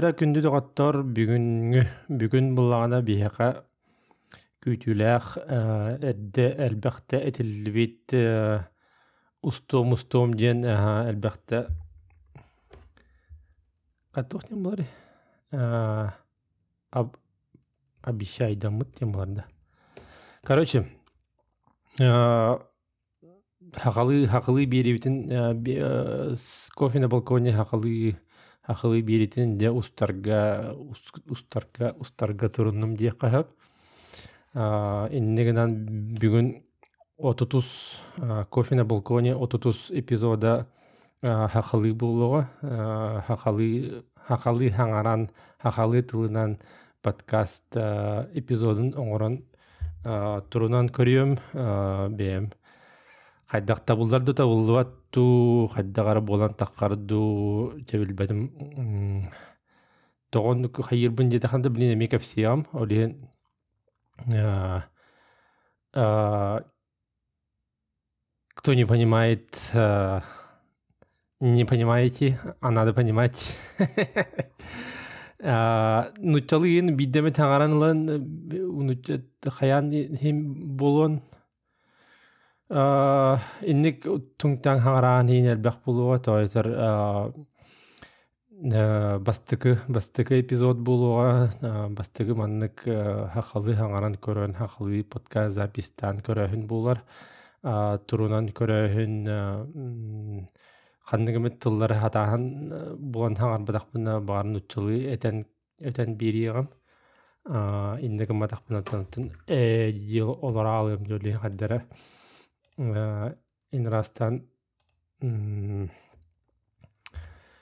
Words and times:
Жара 0.00 0.14
күндү 0.16 0.40
доғаттар 0.40 0.96
бүгүнгү 1.12 1.80
бүгүн 2.16 2.46
буллагана 2.56 3.02
биһэка 3.04 3.48
күйтүлээх 4.64 5.26
эрдэ 5.44 6.46
элбэхтэ 6.66 7.18
этиллибит 7.28 8.14
устуом 9.44 9.92
устуом 9.92 10.32
диэн 10.32 10.64
элбэхтэ. 10.64 11.68
Каттуох 14.16 14.46
тем 14.48 14.62
булар 14.62 14.80
об 15.52 17.16
обещайдаммыт 18.00 18.94
тем 18.96 19.12
буларда 19.12 19.44
короче 20.42 20.86
хакалы 23.76 24.26
хакалы 24.26 24.64
кофе 26.74 26.98
на 27.00 27.08
балконе 27.08 27.52
хакалы 27.52 28.16
хакалы 28.66 29.02
биэритин 29.02 29.58
де 29.58 29.70
устарга 29.70 30.74
ус- 30.76 31.22
устарга 31.28 31.94
устарга 31.98 32.48
туруннум 32.48 32.96
диэк 32.96 33.20
хаһап 33.20 33.48
иннегенан 34.54 35.74
бүгүн 36.20 36.62
отутус 37.18 37.96
кофе 38.50 38.74
на 38.74 38.84
балконе 38.84 39.34
отутус 39.34 39.90
эпизода 39.90 40.66
хакалы 41.22 41.92
булуга. 41.92 42.48
Хакалы 43.26 44.04
хакалы 44.26 44.70
хаңаран 44.70 45.28
хакалы 45.62 46.02
тылынан 46.02 46.56
подкаст 47.02 47.76
эпизодун 47.76 48.94
оҥорон 48.96 49.42
турунан 50.50 50.88
көрүөм 50.88 51.36
бэм 52.16 52.50
хайдакта 53.50 53.96
булдар 53.96 54.22
да 54.22 54.32
ту 55.10 55.68
хайдагар 55.74 56.20
болан 56.20 56.54
таккарду 56.54 57.74
тебилбетим 57.88 59.30
тогон 60.30 60.68
хайырбын 60.72 61.30
жетаханда 61.30 61.70
блин 61.70 61.92
эме 61.94 62.06
кепсиям 62.06 62.66
олиен 62.72 63.28
кто 68.54 68.74
не 68.74 68.84
понимает 68.84 69.46
не 71.40 71.64
понимаете 71.64 72.38
а 72.60 72.70
надо 72.70 72.92
понимать. 72.92 73.56
Нучалыын 75.40 76.94
биддеме 76.96 77.30
таңаранылан 77.32 79.00
хаян 79.48 79.90
хим 80.20 80.76
болон. 80.76 81.22
Инник 82.70 84.04
туңтаң 84.38 84.78
хаңараан 84.84 85.30
хин 85.32 85.48
элбэх 85.50 85.80
булуга 85.84 86.20
тойтер 86.22 86.68
бастыкы 89.26 89.72
бастыкы 89.88 90.38
эпизод 90.44 90.78
булуга 90.78 91.50
бастыкы 91.98 92.36
маннык 92.38 92.84
хахалы 93.34 93.74
хаңаран 93.74 94.14
көрөн 94.22 94.54
хахалы 94.54 95.02
подкаст 95.02 95.56
запистан 95.56 96.20
көрөһүн 96.22 96.66
булар 96.70 97.02
турунан 98.06 98.52
көрөһүн 98.54 100.46
ханныгымыт 101.10 101.58
тыллары 101.58 101.96
хатаахан 101.98 102.46
буган 103.00 103.34
хаңарбатахпына 103.34 104.20
баарын 104.20 104.60
уччулы 104.62 105.00
этен 105.10 105.44
этен 105.80 106.14
бириигам 106.14 106.68
иннеге 107.48 108.32
матахпына 108.32 108.84
тонтун 108.84 109.32
э 109.48 109.90
жыл 109.90 110.38
олораалым 110.40 111.04
жөли 111.10 111.32
хаддара 111.32 111.82
инрастан 112.80 114.40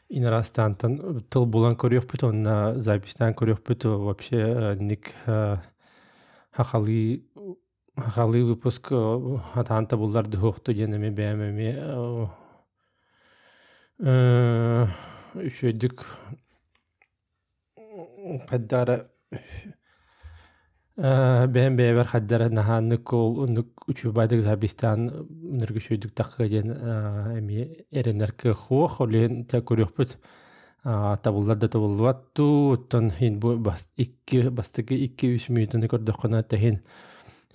инрастантан 0.08 1.24
тыл 1.30 1.46
булан 1.50 1.74
көрүөхпүт 1.74 2.22
онна 2.28 2.54
запистан 2.80 3.34
көрүөхпүт 3.34 3.88
вообще 4.06 4.76
ник 4.80 5.10
хахалы 6.54 7.24
хахалы 7.96 8.44
выпуск 8.52 8.92
хаддара 18.48 19.10
бэм 20.98 21.76
бэбер 21.76 22.06
хаддара 22.10 22.48
наха 22.50 22.80
нук 22.80 23.12
ол 23.12 23.46
нук 23.46 23.86
учубайдык 23.86 24.42
запистан 24.42 25.28
ныргы 25.30 25.78
шөйдүк 25.78 26.10
такка 26.10 26.48
ден 26.48 26.72
эми 27.38 27.86
эренерке 27.92 28.52
хуох 28.52 29.00
олен 29.00 29.44
та 29.44 29.60
көрүөхпүт 29.62 30.16
табыллар 31.22 31.56
да 31.56 31.68
табылбат 31.68 32.34
ту 32.34 32.74
оттон 32.74 33.12
хин 33.12 33.38
бу 33.38 33.56
бас 33.56 33.88
икки 33.96 34.48
бастыгы 34.48 34.98
икки 35.06 35.36
үч 35.36 35.48
минутуну 35.50 35.86
көрдөккана 35.86 36.42
та 36.42 36.58
хин 36.58 36.82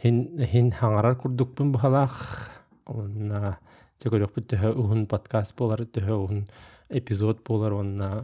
хин 0.02 0.40
хин 0.40 0.72
хаңарар 0.72 1.20
курдукпун 1.20 1.76
бахалаах 1.76 2.50
онна 2.86 3.58
те 4.00 4.08
көрөкпүт 4.08 4.54
төһө 4.56 4.72
уһун 4.80 5.06
подкаст 5.06 5.58
болар 5.58 5.84
төһө 5.84 6.16
уһун 6.24 6.46
эпизод 6.88 7.44
болар 7.44 7.74
онна 7.74 8.24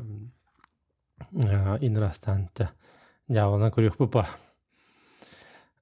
инрастанта 1.82 2.72
жаабана 3.28 3.68
көрөкпүт 3.68 4.16
ба 4.16 4.30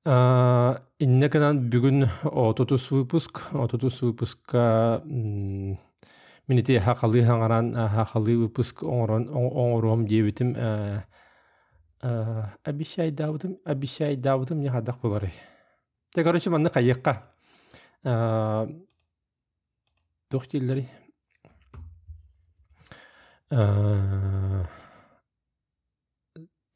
иннеканан 0.08 1.66
бүгүн 1.68 2.06
отутус 2.24 2.92
выпуск 2.92 3.42
отутус 3.52 4.02
выпуска 4.02 5.02
минити 6.48 6.78
хакалы 6.80 7.24
хаңаран 7.28 7.74
хакалы 7.76 8.38
выпуск 8.40 8.84
оңором 8.84 10.06
диэбитим 10.08 10.56
обещай 12.64 13.12
даабытым 13.12 13.58
обещай 13.66 14.16
даабытым 14.16 14.62
не 14.62 14.70
хадак 14.70 15.02
болары 15.02 15.34
те 16.16 16.24
короче 16.24 16.50
манны 16.50 16.70
кайыкка 16.70 17.24
туох 20.32 20.48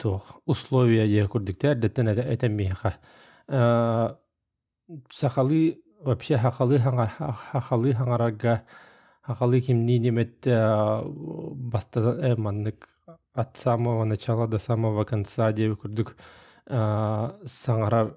туох 0.01 0.41
условия 0.45 1.07
дие 1.07 1.27
курдуктар 1.27 1.75
деттен 1.75 2.07
этеммиха 2.07 2.97
сахалы 5.09 5.81
вообще 6.03 6.37
хахалы 6.37 6.79
хахалы 6.79 7.93
хаңарага 7.93 8.61
хахалы 9.21 9.61
кимни 9.61 9.99
немет 9.99 10.47
баста 11.71 12.35
маннык 12.37 12.89
от 13.33 13.57
самого 13.57 14.03
начала 14.05 14.47
до 14.47 14.59
самого 14.59 15.03
конца 15.05 15.51
деп 15.51 15.79
курдук 15.81 16.15
саңарар 16.67 18.15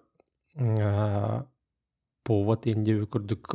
повод 2.24 2.66
энде 2.66 3.04
курдук 3.06 3.54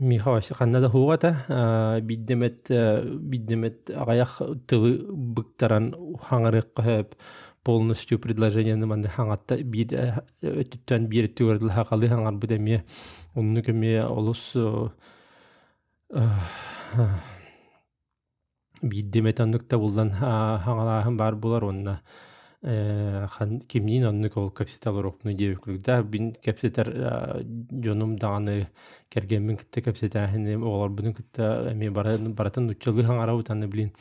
Михаил 0.00 0.40
ханнада 0.54 0.88
хугата 0.88 2.00
биддемет 2.02 2.68
биддемет 2.68 3.90
агаях 3.90 4.40
тылы 4.66 4.98
быктаран 5.10 5.92
хаңарык 6.28 6.72
кыһып 6.76 7.14
полностью 7.64 8.18
предложениены 8.18 8.86
манды 8.86 9.10
хаңатта 9.10 9.58
бир 9.62 10.22
өттүттөн 10.42 11.08
бир 11.10 11.28
түгөрдүл 11.34 11.74
хакалы 11.74 12.08
хаңар 12.08 12.38
бу 12.38 12.46
деме 12.46 12.84
онну 13.34 13.62
кеме 13.62 14.04
олус 14.04 14.54
биддемет 18.82 19.40
анныкта 19.40 19.78
булдан 19.78 20.14
хаңалаахын 20.14 21.16
бар 21.16 21.34
булар 21.34 21.64
онна. 21.64 21.98
Хан 22.62 23.60
кимнин 23.60 24.04
оннук 24.04 24.36
ол 24.36 24.50
капситал 24.50 25.14
диэбик 25.24 25.60
кургда 25.60 26.02
бин 26.02 26.34
капситар 26.44 27.44
жонум 27.70 28.18
даганы 28.18 28.68
кергенмин 29.08 29.56
кытта 29.56 29.82
капситаахын 29.82 30.56
оголор 30.56 30.90
бунун 30.90 31.14
кытта 31.14 31.70
эми 31.72 31.88
баратын 31.88 32.74
хаңарабы 33.06 33.44
таны 33.44 33.66
билин. 33.68 33.92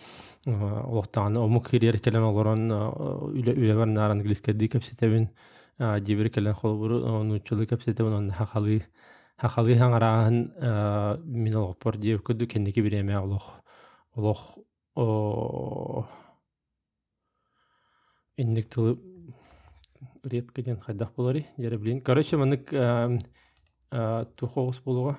Олохтааны 0.46 1.40
омук 1.40 1.70
келен 1.70 2.24
олорон 2.24 2.68
наар 3.94 4.12
англискеди 4.12 4.68
капситебин 4.68 5.30
дибир 5.78 6.30
келен 6.30 6.56
мин 11.26 11.56
инник 18.38 18.70
тылы 18.70 18.98
редко 20.24 20.62
ден 20.62 20.80
хайдах 20.80 21.14
болари 21.16 21.48
жere 21.58 21.78
билин 21.78 22.02
короче 22.02 22.38
манык 22.38 22.70
тухоус 24.36 24.80
болуга. 24.86 25.18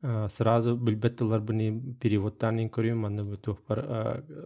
Сразу 0.00 0.76
билбет 0.76 1.16
тылар 1.18 1.40
буни 1.40 1.72
переводтан 2.00 2.60
көрүм 2.70 3.00
манны 3.02 3.24
бу 3.24 3.36
тухпар 3.36 3.80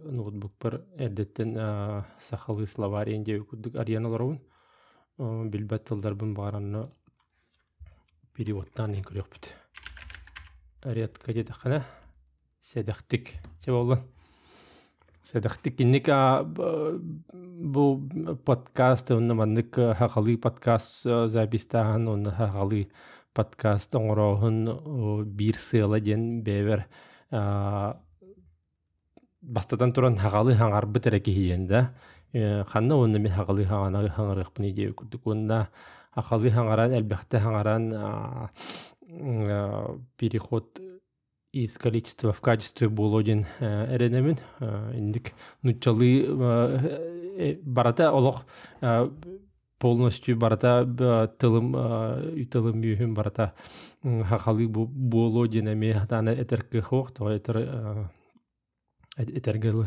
ноутбук 0.09 0.53
бар 0.59 0.81
эдеттен 0.97 1.53
сахалы 2.19 2.65
словарий 2.65 3.19
деп 3.23 3.49
кудук 3.49 3.75
арианаларбын 3.75 4.39
билбет 5.51 5.85
тылдар 5.85 6.15
бун 6.15 6.33
баранны 6.33 6.87
переводтан 8.33 8.95
көрөкпүт 8.95 9.51
редко 10.85 11.33
дедахана 11.33 11.85
седахтик 12.63 13.29
болдун 13.67 13.99
Сэдэхтик 15.23 15.79
инник 15.79 16.07
бу 17.73 17.83
подкаст 18.43 19.11
онна 19.11 19.33
маннык 19.33 19.71
хахалы 19.71 20.37
подкаст 20.37 21.03
запистахан 21.03 22.07
онна 22.09 22.31
хахалы 22.31 22.89
подкаст 23.33 23.95
оҥороһун 23.95 25.23
биир 25.23 25.55
сыала 25.55 26.01
диэн 26.01 26.43
бэбер 26.43 26.83
бастатан 29.41 29.93
туран 29.93 30.17
хагалы 30.17 30.57
хаңарбыт 30.59 31.07
эрэ 31.07 31.19
киһиен 31.23 31.67
да 31.67 31.93
ханна 32.67 32.99
онна 32.99 33.19
мен 33.19 33.31
хагалы 33.31 33.63
хаңана 33.63 34.03
хаңарыхпын 34.11 34.71
идея 34.71 34.91
курдук 34.91 35.27
онна 35.27 35.69
хагалы 36.11 36.51
хаңаран 36.51 36.99
элбэхте 36.99 37.39
хаңаран 37.39 37.93
переход 40.19 40.82
из 41.53 41.77
количества 41.77 42.33
в 42.33 42.41
качестве 42.41 42.89
болодин 42.89 43.45
эренемин 43.59 44.39
индик. 44.93 45.33
Нучалы 45.61 46.27
барата 47.61 48.11
олох 48.11 48.45
полностью 49.77 50.35
барата 50.35 51.29
тылым 51.39 51.73
тылым 52.49 52.81
үйүм 52.81 53.13
барата. 53.13 53.53
Хахалы 54.01 54.67
болодин 54.67 55.71
эми 55.71 55.91
хатана 55.93 56.33
этерке 56.33 56.81
хох 56.81 57.11
то 57.13 57.29
этер 57.29 58.09
этергел 59.17 59.85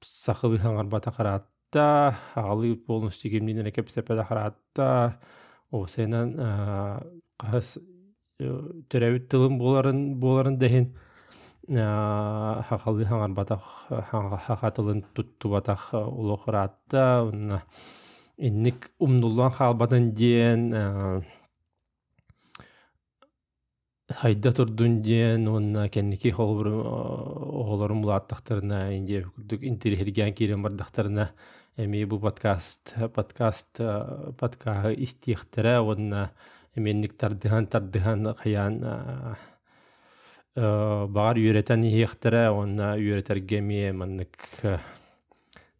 сахыбы 0.00 0.56
хаңар 0.56 0.86
бата 0.88 1.12
караатта 1.12 2.16
хагалы 2.32 2.76
полностью 2.76 3.30
кемнинен 3.30 3.70
кепсепеда 3.72 4.24
караатта 4.24 5.20
о 5.70 5.86
сенен 5.86 6.34
төрәбит 8.38 9.28
тылым 9.32 9.58
боларын 9.58 10.02
боларын 10.22 10.58
дәһин 10.58 10.92
хахалы 12.68 13.04
хаңар 13.04 13.32
батах 13.34 13.64
хахатылын 14.46 15.02
тутту 15.14 15.50
батах 15.50 15.88
улохратта 15.92 17.24
унна 17.26 17.62
инник 18.36 18.90
умнуллан 18.98 19.50
халбатын 19.50 20.12
диен 20.14 20.70
хайда 24.08 24.52
турдун 24.52 25.00
диен 25.02 25.48
онна 25.48 25.88
кенники 25.88 26.30
холбур 26.30 26.68
оголорун 26.68 28.02
булааттахтарына 28.02 28.96
инде 28.96 29.24
күрдүк 29.24 29.66
интерхерген 29.66 30.32
кирен 30.32 30.62
бардахтарына 30.62 31.32
эми 31.76 32.04
бу 32.04 32.20
подкаст 32.20 32.94
подкаст 33.14 33.82
подкаст 34.38 34.94
истихтере 34.96 35.80
онна 35.80 36.30
эменник 36.76 37.16
тардыхан 37.16 37.66
тардыхан 37.66 38.34
хаян 38.38 38.80
багар 40.54 41.38
үйрәтән 41.38 41.84
иехтере 41.86 42.48
онна 42.50 42.94
үйрәтәргә 42.98 43.60
мие 43.62 43.92
маннык 43.92 44.36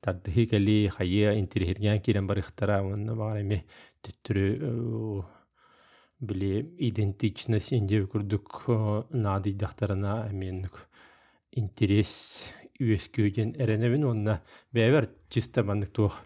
тардыхи 0.01 0.47
кали 0.47 0.77
хайя 0.95 1.35
интерхиргән 1.39 2.01
кирен 2.01 2.27
барыхтара 2.27 2.83
онна 2.83 3.17
багар 3.19 3.43
эми 3.43 3.65
төттүрү 4.07 5.25
били 6.21 6.53
идентичность 6.91 7.73
инде 7.73 8.03
күрдүк 8.03 8.65
нади 9.15 9.53
дахтарына 9.55 10.29
эменник 10.31 10.79
интерес 11.53 12.45
үескүйден 12.79 13.57
эренебин 13.59 14.07
онна 14.07 14.41
бәбер 14.75 15.11
чисто 15.31 15.65
маннык 15.65 15.91
тух 15.95 16.19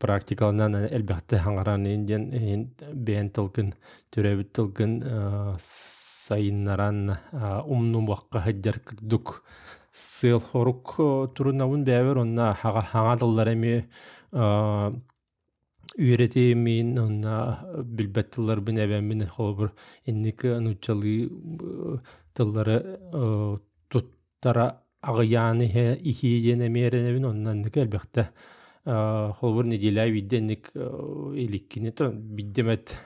практикалынан 0.00 0.76
элбәхте 0.88 1.40
хаңаран 1.44 1.84
инден 1.90 2.30
бән 3.08 3.28
тылгын 3.36 3.74
төрәбит 4.14 4.52
тылгын 4.56 4.96
сайыннаран 6.30 7.16
умну 7.66 8.02
баққа 8.08 8.44
хаджар 8.46 8.80
кырдук 8.86 9.42
сыл 9.92 10.40
хорук 10.40 10.96
турунавын 11.36 11.84
бәбер 11.84 12.22
онна 12.24 12.52
хага 12.62 12.82
хаңадыллар 12.92 13.52
эми 13.54 13.74
үйрети 15.98 16.54
мин 16.54 16.94
онна 17.02 17.34
билбеттылар 17.84 18.60
бин 18.60 18.78
эбәмин 18.84 19.26
холбур 19.26 19.72
инник 20.06 20.44
нучалы 20.44 21.16
тыллары 22.34 22.78
туттара 23.88 24.66
агыяны 25.02 25.66
ихиене 26.12 26.68
меренебин 26.68 27.24
оннан 27.32 27.64
элбәхте 27.66 28.28
холбур 28.84 29.64
неделя 29.64 30.06
видденник 30.06 30.70
иликкини 30.74 31.90
то 31.90 32.10
биддемет 32.10 32.96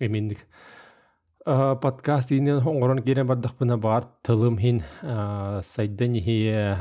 эминник 0.00 0.46
подкаст 1.44 2.32
инен 2.32 2.60
оңорон 2.60 3.02
кире 3.04 3.24
бардахпына 3.24 3.76
бар 3.78 4.04
тылым 4.22 4.58
хин 4.58 4.82
сайда 5.64 6.06
нихие 6.08 6.76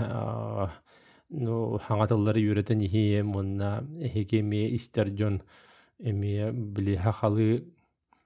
ну 1.30 1.80
хаңатыллары 1.88 2.42
үйрөтен 2.44 2.80
нихие 2.80 3.24
мунна 3.24 3.84
эхекеме 4.00 4.70
истерден 4.76 5.42
эми 6.00 6.52
били 6.52 6.96
хахалы 6.96 7.66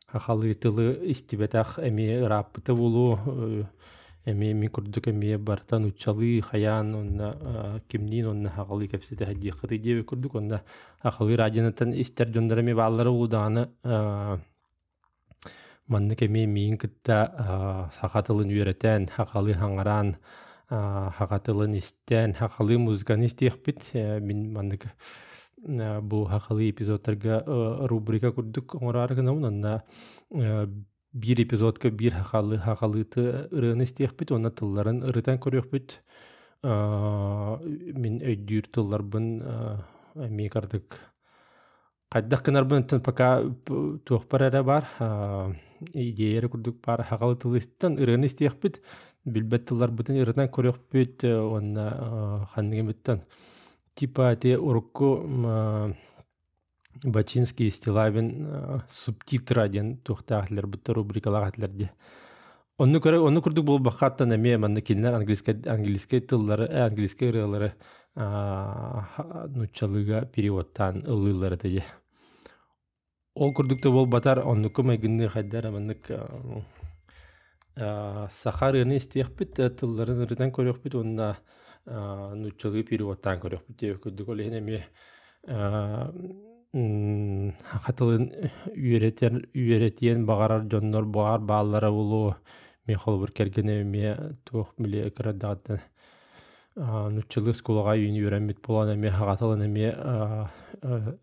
хахалы 0.07 0.53
тылы 0.53 0.99
истибетах 1.11 1.79
эми 1.79 2.21
раппыты 2.21 2.73
булу 2.73 3.17
эми 4.25 4.53
ми 4.53 4.67
курдук 4.67 5.07
эми 5.07 5.35
бартан 5.37 5.85
учалы 5.85 6.41
хаян 6.41 6.95
онна 6.95 7.81
кимнин 7.87 8.27
онна 8.27 8.49
хагалы 8.49 8.87
кепсете 8.87 9.25
хадиқаты 9.25 9.77
диэби 9.77 10.03
курдук 10.03 10.35
онна 10.35 10.61
ахалы 11.01 11.35
радианатан 11.35 11.93
истер 11.93 12.29
дьондорами 12.29 12.73
бааллары 12.73 13.09
улудааны 13.09 13.67
маннык 15.87 16.23
эми 16.23 16.45
миин 16.45 16.77
кытта 16.77 17.91
хахатылын 17.99 18.49
үйрөтен 18.49 19.09
хакалы 19.11 19.53
хаңаран 19.53 20.15
хакатылын 20.69 21.75
истен 21.77 22.33
хакалы 22.33 22.77
музыканы 22.77 23.25
истиэхпит 23.25 23.93
мин 23.93 24.53
маннык 24.53 24.85
бу 26.01 26.23
хакалы 26.25 26.69
эпизодтарга 26.69 27.43
рубрика 27.87 28.31
курдук 28.31 28.75
оҥораарыгынамын 28.75 29.45
онна 29.45 29.83
бир 31.13 31.41
эпизодка 31.41 31.91
бир 31.91 32.15
хахалы 32.15 32.57
хахалыты 32.57 33.47
ырыаны 33.51 33.83
истиэхпит 33.85 34.31
уонна 34.31 34.49
тылларын 34.49 35.03
ырытан 35.05 35.37
көрүөхпүт 35.37 35.99
мин 36.63 38.17
өйдүүр 38.23 38.69
тылларбын 38.73 39.27
эми 40.25 40.47
кардык 40.49 40.97
кайдах 42.09 42.43
кынарбын 42.43 42.85
пока 43.05 43.43
туохпар 44.05 44.63
бар 44.63 44.87
идеяре 45.93 46.49
курдук 46.49 46.81
бар 46.81 47.03
хахалы 47.03 47.35
тылыстан 47.35 47.97
ырыаны 47.97 48.25
истиэхпит 48.25 48.81
билбет 49.25 49.67
тылларбытын 49.69 50.17
ырытан 50.17 50.49
көрүөхпүт 50.49 51.25
уонна 51.29 52.47
ханнигемиттен 52.53 53.21
типа 53.93 54.35
те 54.35 54.57
урукку 54.57 55.93
Бачинский 57.01 57.71
Стилавин 57.71 58.83
субтитра 58.89 59.67
ден 59.67 59.97
тухтаахлер 59.97 60.67
бутта 60.67 60.93
рубрикалаахлерде. 60.93 61.91
Онну 62.77 62.99
көрө 62.99 63.27
онну 63.27 63.41
курдук 63.41 63.65
бул 63.65 63.79
бахаттан 63.79 64.33
эме 64.33 64.57
манны 64.57 64.81
кинлер 64.81 65.13
английский 65.13 65.69
английский 65.69 66.19
тыллары 66.19 66.67
английский 66.67 67.29
ырылары 67.29 67.73
нучалыга 68.15 70.25
переводтан 70.25 71.03
ылылары 71.05 71.57
деди. 71.57 71.83
Ол 73.35 73.53
курдукта 73.53 73.91
бол 73.91 74.05
батар 74.05 74.39
оннуку 74.39 74.83
мегинни 74.83 75.27
хайдар 75.27 75.71
маннык 75.71 76.11
сахар 77.75 78.75
ыны 78.75 78.97
истиэхпит 78.97 79.55
тылларын 79.79 80.25
ырытан 80.25 80.51
көрөкпүт 80.51 80.95
онна 80.95 81.37
нучалыга 81.85 82.87
переводтан 82.87 83.39
көрөкпүт 83.39 84.01
курдук 84.01 84.29
ол 84.29 84.39
эме 84.39 84.83
хатылын 86.73 88.29
үйретер 88.73 89.35
үйретиен 89.53 90.25
бағарар 90.25 90.63
жоннор 90.71 91.05
бағар 91.05 91.39
бааллара 91.45 91.91
улу 91.91 92.35
ми 92.87 92.95
холбур 92.95 93.31
кергене 93.31 93.83
ми 93.83 94.15
туох 94.43 94.73
мили 94.77 95.09
крадагатан 95.09 95.79
нуччылы 96.75 97.53
скулага 97.53 97.93
үйүн 97.93 98.17
үйренмит 98.17 98.57
болан 98.65 98.95
эми 98.95 99.09
хагатылын 99.13 99.61
эми 99.67 99.91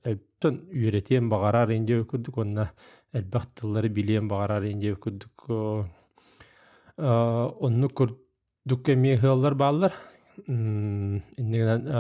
элптен 0.07 0.61
үйретиен 0.71 1.29
бағарар 1.29 1.73
инде 1.75 1.99
өкүрдүк. 2.05 2.39
Онна 2.39 2.71
элбактыллары 3.13 3.89
билиен 3.91 4.29
бағарар 4.31 4.69
инде 4.71 4.95
өкүрдүк. 4.95 5.49
Онну 6.97 7.91
көрдүк 7.91 8.93
эми 8.95 9.17
хыаллар 9.19 9.55
бааллар 9.59 9.93
иннегенен 10.47 11.91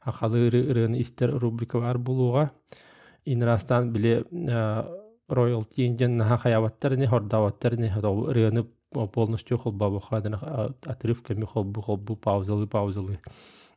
акалы 0.00 0.48
ырыын 0.48 0.96
истер 0.96 1.36
рубрика 1.36 1.80
бар 1.80 1.98
булууга 1.98 2.50
инрастан 3.26 3.92
биле 3.92 4.24
роялти 5.28 5.86
инжен 5.86 6.16
наха 6.16 6.38
хаябаттар 6.38 6.96
не 6.96 7.06
хордаваттар 7.06 7.76
не 7.78 7.88
хотол 7.90 8.30
рыаны 8.32 8.66
полностью 9.12 9.58
холба 9.58 9.90
бухадын 9.90 10.34
отрыв 10.86 11.22
кеми 11.22 11.44
холбу 11.44 11.80
холбу 11.80 12.16
паузалы 12.16 12.66
паузалы 12.66 13.18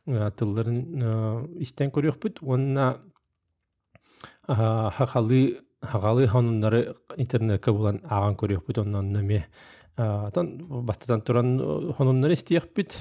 тылларын 0.06 1.58
истен 1.58 1.90
көрөкпүт 1.90 2.38
онна 2.42 2.98
хахалы 4.46 5.58
хагалы 5.82 6.26
хануннары 6.28 6.94
интернетке 7.16 7.72
булан 7.72 8.00
аган 8.04 8.36
көрөкпүт 8.36 8.80
оннан 8.80 9.12
неме 9.12 9.46
тан 9.96 10.56
бастатан 10.86 11.22
туран 11.22 11.92
хануннары 11.98 12.34
истиякпит 12.34 12.98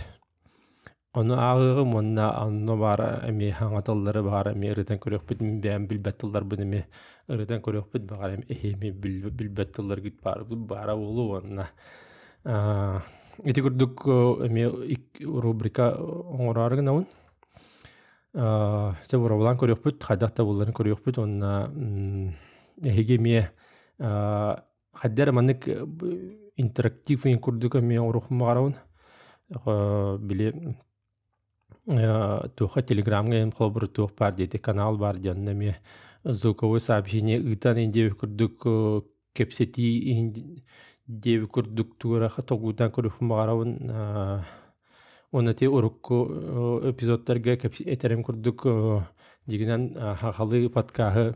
Ону 1.14 1.34
аагыгым 1.34 1.96
онна 1.96 2.26
онно 2.46 2.76
бара 2.78 3.24
эми 3.28 3.50
хаңатыллары 3.50 4.22
бара 4.22 4.52
эми 4.54 4.70
ырытан 4.70 5.00
көрөкпүт 5.02 5.40
бэм 5.62 5.88
билбеттылар 5.90 6.44
бу 6.44 6.56
эми 6.62 6.84
ырытан 7.28 7.64
көрөкпүт 7.66 8.04
бара 8.06 8.36
эми 8.36 8.46
эхеми 8.48 8.92
билбеттылар 8.92 10.02
гит 10.02 10.20
бара 10.22 10.44
бара 10.46 10.94
улу 10.96 11.40
онна 11.40 11.66
ити 13.44 13.62
курдук 13.62 14.06
эми 14.46 14.68
рубрика 15.26 15.96
оңорарыгын 15.98 16.86
наун 16.86 17.06
те 19.10 19.18
буробулан 19.18 19.58
көрөкпүт 19.58 20.04
хайдакта 20.04 20.46
булларын 20.46 20.78
көрөкпүт 20.78 21.18
онна 21.24 21.72
эхиге 22.84 23.18
мие 23.18 23.50
хаддер 23.98 25.32
манык 25.32 25.66
интерактив 26.56 27.26
курдук 27.42 27.76
эми 27.82 27.98
орухмагарабын 27.98 28.76
биле 30.20 30.54
туха 31.90 32.82
телеграмга 32.82 33.38
эм 33.42 33.52
холбур 33.52 33.88
тух 33.88 34.12
бар 34.18 34.34
деди 34.34 34.58
канал 34.58 34.98
бар 34.98 35.18
жаннами 35.18 35.78
звуковой 36.24 36.82
сообщение 36.82 37.40
ытан 37.40 37.78
инде 37.84 38.10
күрдүк 38.10 39.04
кепсети 39.34 40.34
деби 41.08 41.46
күрдүк 41.46 41.98
тугара 41.98 42.30
тогудан 42.30 42.92
көрүп 42.92 43.22
магарабын 43.22 43.74
оны 45.32 45.54
те 45.54 45.68
урукку 45.68 46.28
эпизодтарга 46.92 47.58
этерем 47.58 48.22
күрдүк 48.22 48.68
дигинен 49.48 49.96
хахалы 50.22 50.70
подкахы 50.70 51.34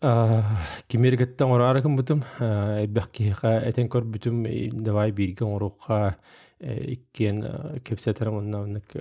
кимергеттен 0.00 1.50
орары 1.52 1.82
кымбытым 1.82 2.22
эббеккиха 2.40 3.58
этен 3.68 3.88
көрбүтүм 3.88 4.44
давай 4.84 5.12
бирге 5.12 5.44
орукка 5.44 6.16
иккен 6.60 7.80
кепсетерим 7.84 8.38
оннамнык 8.38 8.96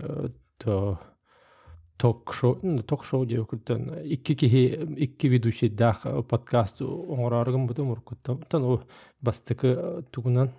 то 0.57 0.99
ток 1.97 2.33
шоу 2.33 2.55
ток 2.87 3.03
шоу 3.05 3.25
деп 3.25 3.49
күттен 3.51 3.89
икки 4.05 4.35
кихи 4.35 4.63
икки 5.05 5.27
ведущий 5.27 5.69
дах 5.69 6.05
подкаст 6.29 6.81
оңорарыгын 6.81 7.67
бутум 7.67 7.91
уркуттам 7.91 8.41
тан 8.49 8.63
о 8.63 8.81
бастыкы 9.21 10.03
тугунан 10.11 10.53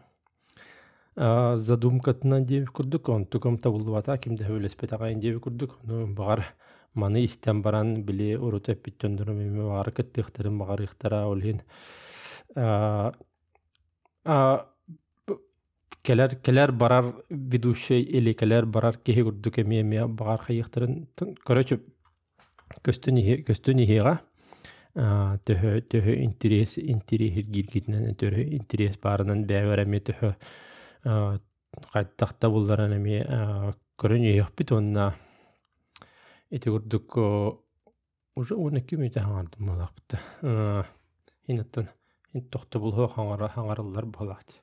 задумкатынан 1.17 2.45
деп 2.45 2.69
күрдүк 2.77 3.09
он 3.15 3.25
тугам 3.27 3.57
табылбата 3.59 4.19
кимде 4.19 4.45
хөлеспет 4.45 4.93
агайын 4.93 5.21
деп 5.21 5.41
күрдүк 5.45 5.79
ну 5.85 6.07
маны 6.95 7.25
истен 7.25 7.63
баран 7.63 8.03
били 8.05 8.35
урут 8.35 8.69
эппиттөндөрүм 8.69 9.41
эми 9.45 9.67
багар 9.69 9.93
кыттыктырым 9.95 10.59
багар 10.59 10.83
ыктара 10.83 11.27
олин 11.31 11.63
келер 16.03 16.37
келер 16.37 16.73
барар 16.73 17.15
ведущий 17.31 18.01
или 18.01 18.33
келер 18.33 18.67
барар 18.67 18.97
кеһи 18.97 19.23
курдук 19.23 19.59
эми 19.59 19.81
эми 19.81 20.07
багар 20.07 20.41
хайыктырын 20.47 21.09
короче 21.45 21.81
көстөн 22.85 23.21
көстөн 23.49 23.83
иһига 23.85 24.19
төһө 24.95 25.73
төһө 25.93 26.17
интерес 26.25 26.79
интерес 26.79 27.45
гиргитнен 27.55 28.15
төһө 28.15 28.47
интерес 28.59 28.97
барынан 29.03 29.45
бәвер 29.47 29.85
эми 29.85 30.01
төһө 30.01 30.35
кайттахта 31.93 32.51
булларан 32.51 32.97
эми 32.97 33.23
көрөн 34.01 34.25
иһиппит 34.25 34.73
онна. 34.73 35.15
Эти 36.51 36.69
курдук 36.69 37.17
уже 38.35 38.55
он 38.55 38.79
эки 38.79 38.95
минут 38.97 39.15
хаңардым 39.21 39.67
малакпыта 39.69 40.19
хинаттан 41.47 41.91
хин 42.33 42.49
тохто 42.49 42.81
булһо 42.81 43.11
хаңара 43.13 43.51
хаңарыллар 43.53 44.07
болаат 44.07 44.55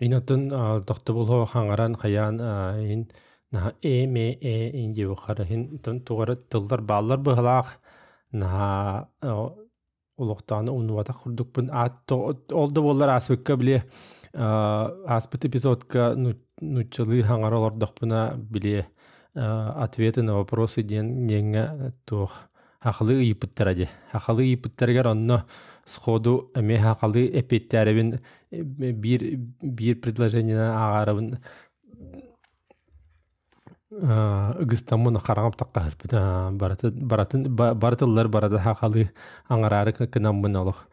Инатын 0.00 0.48
тохты 0.86 1.12
булһо 1.12 1.44
хаңаран 1.52 1.94
хаян 2.00 2.40
ин 2.80 3.06
наһа 3.52 3.74
эме 3.82 4.38
э 4.40 4.70
инде 4.84 5.06
бухара 5.06 5.44
хин 5.44 5.78
тон 5.78 6.00
тугары 6.00 6.36
тылдар 6.36 6.80
баалар 6.80 7.18
быһалаах 7.18 7.78
наһа 8.32 9.52
улуктааны 10.16 10.70
унуата 10.70 11.12
курдукпун 11.12 11.70
олду 11.72 12.82
боллар 12.82 13.10
аспыкка 13.16 13.56
биле 13.56 13.84
аспыт 14.32 15.44
эпизодка 15.44 16.14
нуччылы 16.16 17.22
хаңара 17.22 17.56
олордохпуна 17.56 18.34
биле 18.36 18.86
ответы 19.34 20.22
на 20.22 20.34
вопросы 20.34 20.82
ден 20.82 21.26
неңе 21.26 21.92
тух 22.04 22.32
хахалы 22.80 23.14
ыйыппыттара 23.20 23.74
де 23.74 23.90
хахалы 24.12 24.42
ыйыппыттаргар 24.42 25.08
онно 25.08 25.44
сходу 25.86 26.50
эме 26.54 26.78
хакалы 26.78 27.26
эпиттәребин 27.40 28.20
бир 28.50 29.24
бир 29.62 29.96
предложение 30.00 30.70
агарабын 30.70 31.38
ыгыстамын 33.92 35.18
харагап 35.20 35.56
таккаспыт 35.56 36.12
баратын 36.56 37.48
баратыллар 37.56 38.28
барада 38.28 38.58
хакалы 38.58 39.10
аңарары 39.48 39.92
кынаммын 39.92 40.56
олох. 40.56 40.86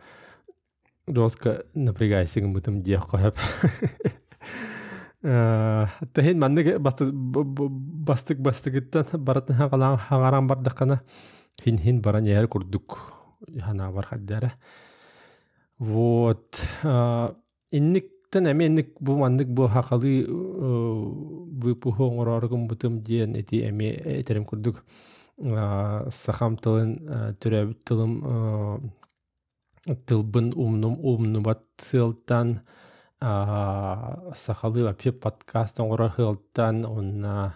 Доска 1.08 1.64
напрягайсың 1.74 2.54
бытым 2.54 2.84
диэх 2.84 3.08
коеп 3.10 3.38
тахин 5.22 6.40
маннык 6.40 6.78
бастык 6.80 8.40
бастыгыттан 8.40 9.24
баратын 9.26 9.56
хаңаран 9.56 10.48
бардакана 10.48 11.02
хин 11.64 11.78
хин 11.78 12.02
баран 12.02 12.26
яр 12.26 12.48
курдук. 12.48 13.19
Хана 13.62 13.92
бар 13.92 14.06
хаддара 14.06 14.54
Вот. 15.80 16.62
Инниктен 17.72 18.48
эми 18.52 18.66
инник 18.66 18.96
бу 19.00 19.16
маннык 19.18 19.48
бу 19.48 19.68
хакалы 19.68 20.26
бу 20.28 21.76
пуху 21.76 22.04
оңороргум 22.10 22.68
бутум 22.68 23.02
диен 23.02 23.36
эти 23.36 23.62
эми 23.70 23.96
этерим 24.20 24.46
курдук 24.46 24.84
сахам 25.38 26.58
тылын 26.58 27.36
төрөбүт 27.40 27.84
тылым 27.86 28.92
тылбын 30.06 30.52
умнум 30.56 31.00
умнубат 31.00 31.64
тылтан 31.78 32.60
сахалы 33.22 34.84
вообще 34.84 35.12
подкаст 35.12 35.80
оңорор 35.80 36.12
хылтан 36.12 36.86
онна 36.86 37.56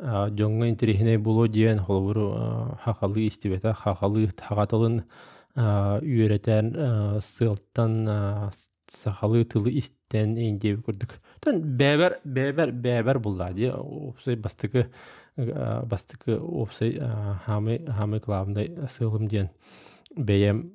жоңга 0.00 0.68
интерихине 0.68 1.18
було 1.18 1.46
диен 1.48 1.78
холбуру 1.78 2.76
хакалы 2.82 3.26
истибета 3.26 3.74
хакалы 3.74 4.28
хагатылын 4.40 5.02
үйрәтән 5.56 7.20
сылтан 7.20 8.08
сахалы 8.90 9.44
тылы 9.44 9.70
истен 9.78 10.36
инде 10.38 10.74
күрдүк. 10.76 11.14
Тан 11.40 11.60
бәбәр 11.78 12.18
бәбәр 12.24 12.72
бәбәр 12.72 13.18
булла 13.18 13.52
ди. 13.52 13.68
Опсай 13.70 14.36
бастыкы 14.36 14.88
бастыкы 15.36 16.38
опсай 16.38 16.98
хамы 17.44 17.80
хамы 17.86 18.20
клавындай 18.20 18.72
сылым 18.90 19.28
ден. 19.28 19.50
Бәем 20.16 20.70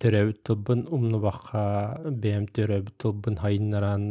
төрөбүт 0.00 0.42
тылбын 0.42 0.86
умну 0.90 1.20
бакка 1.20 2.00
бәем 2.04 2.48
төрөбүт 2.48 2.96
тылбын 2.98 3.36
хайыннаран 3.36 4.10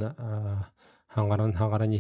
хаңаран 1.16 1.54
хаңаран 1.58 1.94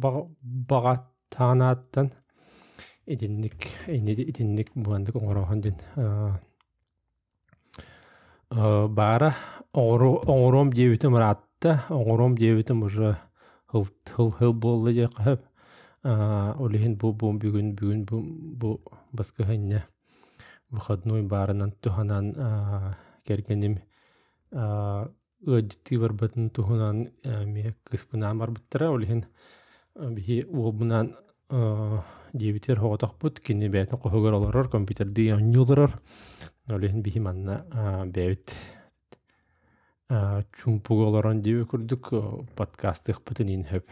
бага 0.00 0.94
таанаттан 1.30 2.10
идинник 3.06 3.66
идинник 3.88 4.72
буандык 4.74 5.16
оңорохон 5.16 5.60
дин 5.66 5.76
бара 8.50 9.34
оңором 9.74 10.72
диэбитим 10.74 11.14
ыраатта 11.14 11.84
оңором 11.88 12.36
диэбитим 12.38 12.82
уже 12.82 13.16
хыл 13.66 13.86
хыл 14.30 14.52
болду 14.52 14.92
дия 14.92 15.08
кахып 15.08 15.46
олиһин 16.04 16.96
бу 16.96 17.12
бу 17.12 17.32
бүгүн 17.32 17.74
бүгүн 17.76 18.04
бу 18.04 18.22
бу 18.62 18.80
баскыһыння 19.12 19.84
выходной 20.70 21.22
барынан 21.22 21.72
туханан 21.82 22.34
кергеним 23.24 23.78
ыдити 25.46 25.96
барбатын 25.96 26.50
тухунан 26.50 27.08
ми 27.24 27.74
кыспынан 27.90 28.38
барбыттара 28.38 28.90
олиһин 28.90 29.24
биһи 29.96 30.44
уолбунан 30.44 31.16
диэбитер 32.32 32.78
хоҕотохпут 32.78 33.40
кини 33.40 33.68
бээтин 33.68 33.98
кохугар 33.98 34.34
олорор 34.34 34.68
компьютерди 34.68 35.32
онньуулорор 35.32 36.00
олиһин 36.68 37.02
биһи 37.02 37.20
манна 37.20 37.64
бэбит 38.14 38.52
чумпуг 40.56 40.98
олорон 41.08 41.40
диэбэ 41.40 41.64
курдук 41.64 42.04
подкастыхпытын 42.56 43.48
инһөп 43.56 43.86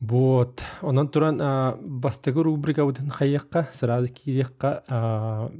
Вот, 0.00 0.62
онон 0.82 1.08
туран 1.08 1.38
бастыгы 1.80 2.42
рубрика 2.42 2.84
бутын 2.84 3.08
хайякка, 3.08 3.68
сразу 3.72 4.08
кириякка 4.08 5.50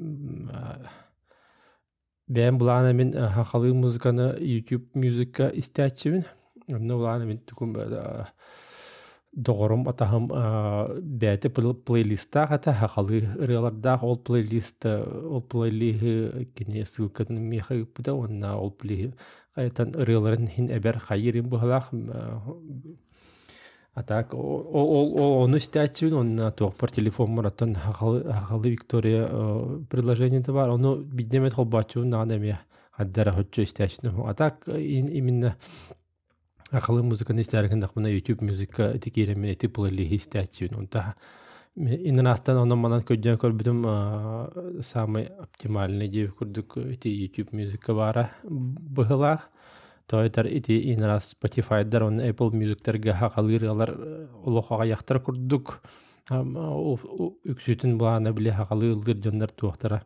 бәм 2.28 2.58
булана 2.58 2.92
мен 2.92 3.12
хахалы 3.12 3.74
музыканы 3.74 4.34
YouTube 4.40 4.86
музыка 4.94 5.50
истәчебин. 5.54 6.24
Онно 6.68 6.96
булана 6.96 7.24
мен 7.24 7.38
тукум 7.44 7.76
доғорум 9.34 9.88
атаһым 9.90 10.28
бәте 11.18 11.50
плейлиста 11.50 12.46
хата 12.46 12.72
хахалы 12.72 13.22
ырыларда 13.34 13.98
ол 14.02 14.16
плейлист 14.16 14.86
ол 14.86 15.42
плейлиһи 15.42 16.46
кине 16.54 16.84
ссылкатын 16.84 17.40
меха 17.42 17.74
буда 17.96 18.14
онна 18.14 18.56
ол 18.56 18.70
плейлиһи 18.70 19.12
кайтан 19.54 19.94
ырыларын 19.94 20.46
хин 20.48 20.70
эбер 20.70 20.98
хайырым 20.98 21.48
бухалах 21.48 21.90
А 23.94 24.02
так 24.02 24.34
оны 24.34 25.58
истәчүн 25.62 26.16
онна 26.18 26.50
туохпар 26.50 26.90
телефон 26.90 27.30
мараттан 27.30 27.76
хахалы 27.76 28.24
Виктория 28.70 29.28
предложение 29.88 30.40
бар. 30.40 30.70
Оны 30.70 30.96
биднемет 30.98 31.54
холбачуун 31.54 32.08
наган 32.10 32.32
эме 32.32 32.58
хаддара 32.90 33.32
хоччу 33.32 33.62
истәчүн. 33.62 34.26
А 34.26 34.34
так 34.34 34.66
именно 34.66 35.54
акылы 36.72 37.04
музыканы 37.04 37.42
истәрген 37.42 37.80
дакмына 37.80 38.10
YouTube 38.10 38.42
музыка 38.42 38.98
тикеремен 38.98 39.50
эти 39.50 39.68
плейли 39.68 40.08
истәчүн. 40.16 40.74
Онта 40.76 41.14
иннастан 41.76 42.58
онон 42.58 42.78
манан 42.78 43.02
көддөн 43.06 43.38
көрбүдүм 43.38 44.82
самый 44.82 45.26
оптимальный 45.38 46.08
деп 46.08 46.34
күрдүк 46.40 46.78
эти 46.90 47.08
YouTube 47.14 47.54
музыка 47.54 47.94
бара 47.94 48.30
быһылаах 48.42 49.50
тойтар 50.06 50.46
ити 50.46 50.92
инрас 50.92 51.34
Spotify-дар 51.34 52.02
он 52.04 52.20
Apple 52.20 52.52
Music-терге 52.52 53.12
хакалыралар 53.12 53.90
улохага 54.44 54.84
яктар 54.84 55.20
курдук 55.20 55.80
үксүтүн 56.30 57.98
буланы 57.98 58.32
биле 58.32 58.52
хакалыылдыр 58.52 59.16
жондар 59.24 59.50
туохтара 59.50 60.02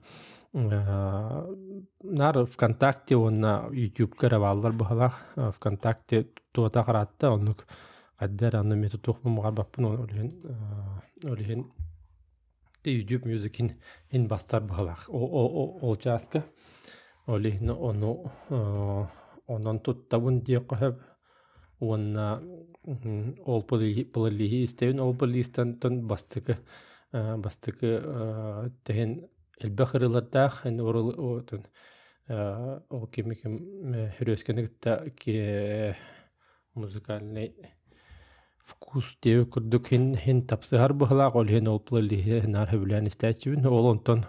нар 0.52 2.44
ВКонтакте 2.46 3.16
онна 3.16 3.68
YouTube-ка 3.70 4.28
раваллар 4.28 4.72
ВКонтакте 5.36 6.26
туота 6.52 6.84
каратта 6.84 7.30
онук 7.30 7.66
каддар 8.18 8.56
аны 8.56 8.76
мету 8.76 8.98
тухмумгар 8.98 9.52
баппын 9.52 9.84
олен 9.84 10.32
олен 11.24 11.66
YouTube 12.84 13.26
Music-ин 13.26 13.72
ин 14.10 14.26
бастар 14.26 14.62
бухалах 14.62 15.08
ол 15.08 15.96
частка 15.96 16.44
олен 17.26 17.70
ону 17.70 18.30
онон 19.48 19.78
туттабын 19.84 20.40
диэкköһөп 20.46 20.96
уонна 21.80 22.26
ол 23.44 23.62
полилиһи 23.62 24.64
истэбин 24.64 25.00
ол 25.00 25.14
полистан 25.14 25.74
тон 25.80 26.06
бастыкы 26.10 26.58
бастыкы 27.12 27.90
тэһин 28.84 29.10
элбэх 29.62 29.94
ырылардаах 29.94 30.66
эн 30.66 30.80
орун 30.80 31.66
ол 32.90 33.06
кими 33.06 33.34
ким 33.34 33.54
хүрөөскенигитта 34.16 35.10
ки 35.16 35.94
музыкальный 36.74 37.54
вкус 38.64 39.16
деп 39.22 39.48
курдук 39.52 39.88
хин 39.88 40.16
хин 40.16 40.42
тапсыгар 40.46 40.92
быхалаак 40.92 41.34
ол 41.36 41.46
хин 41.46 41.68
ол 41.68 41.80
полилиһи 41.80 42.46
нар 42.46 42.68
хөбүлээн 42.68 43.08
истээчибин 43.08 43.66
ол 43.66 43.86
онтон 43.92 44.26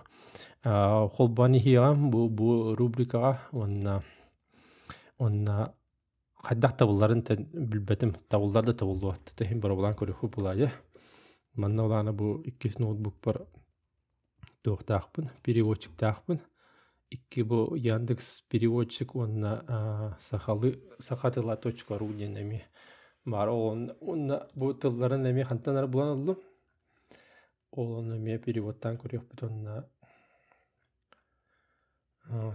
холбани 0.64 1.60
хиягам 1.60 2.10
бу 2.12 2.30
бу 2.30 2.76
рубрикага 2.76 3.40
онна 3.52 4.02
онна 5.20 5.74
хайдах 6.44 6.76
табылларын 6.78 7.24
билбетим 7.54 8.16
табылларды 8.30 8.74
табылуатты 8.74 9.36
техин 9.36 9.60
бар 9.60 9.76
булан 9.76 9.94
көрөхү 10.00 10.30
булайы. 10.36 10.72
Манна 11.56 11.86
улана 11.86 12.14
бу 12.14 12.42
иккис 12.46 12.80
ноутбук 12.80 13.16
бар 13.24 13.44
туохтаахпын 14.64 15.30
переводчик 15.44 15.96
таахпын 15.98 16.40
икки 17.10 17.42
бу 17.42 17.76
яндекс 17.76 18.42
переводчик 18.50 19.16
онна 19.16 20.18
сахалы 20.20 20.80
сахатыла 21.00 21.56
точка 21.58 21.98
ру 21.98 22.14
денеми 22.14 22.64
бар 23.26 23.50
он 23.50 23.92
онна 24.02 24.48
бу 24.56 24.74
тылларын 24.74 25.26
эми 25.32 25.44
хантанар 25.44 25.88
булан 25.88 26.10
олдум 26.10 26.38
ол 27.72 28.04
эми 28.16 28.38
переводтан 28.38 28.98
көрөхпүт 28.98 29.46
онна 29.48 29.86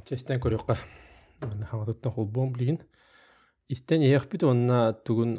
честен 0.05 0.41
көрөхка 0.41 0.79
хаŋатыттан 1.41 2.13
холбуом 2.13 2.53
билигин 2.53 2.79
истен 3.69 4.03
иэхпит 4.03 4.43
онна 4.45 4.93
тугун 4.93 5.31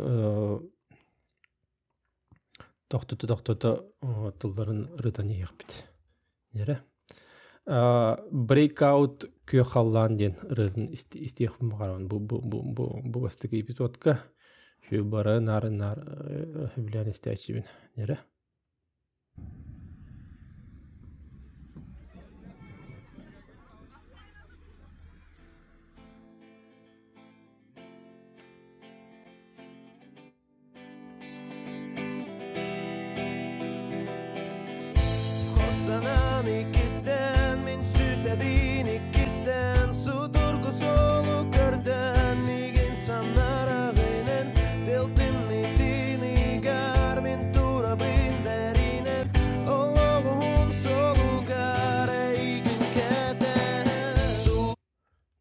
тохтото 2.89 3.27
тохтото 3.27 3.69
тылларын 4.39 4.81
ырытан 4.97 5.29
иэхпит 5.31 5.71
нере 6.53 6.77
breakout 7.65 9.25
күйө 9.49 9.65
халлаан 9.65 10.17
багаран 11.71 12.07
бу 12.07 13.27
эпизодка 13.61 14.19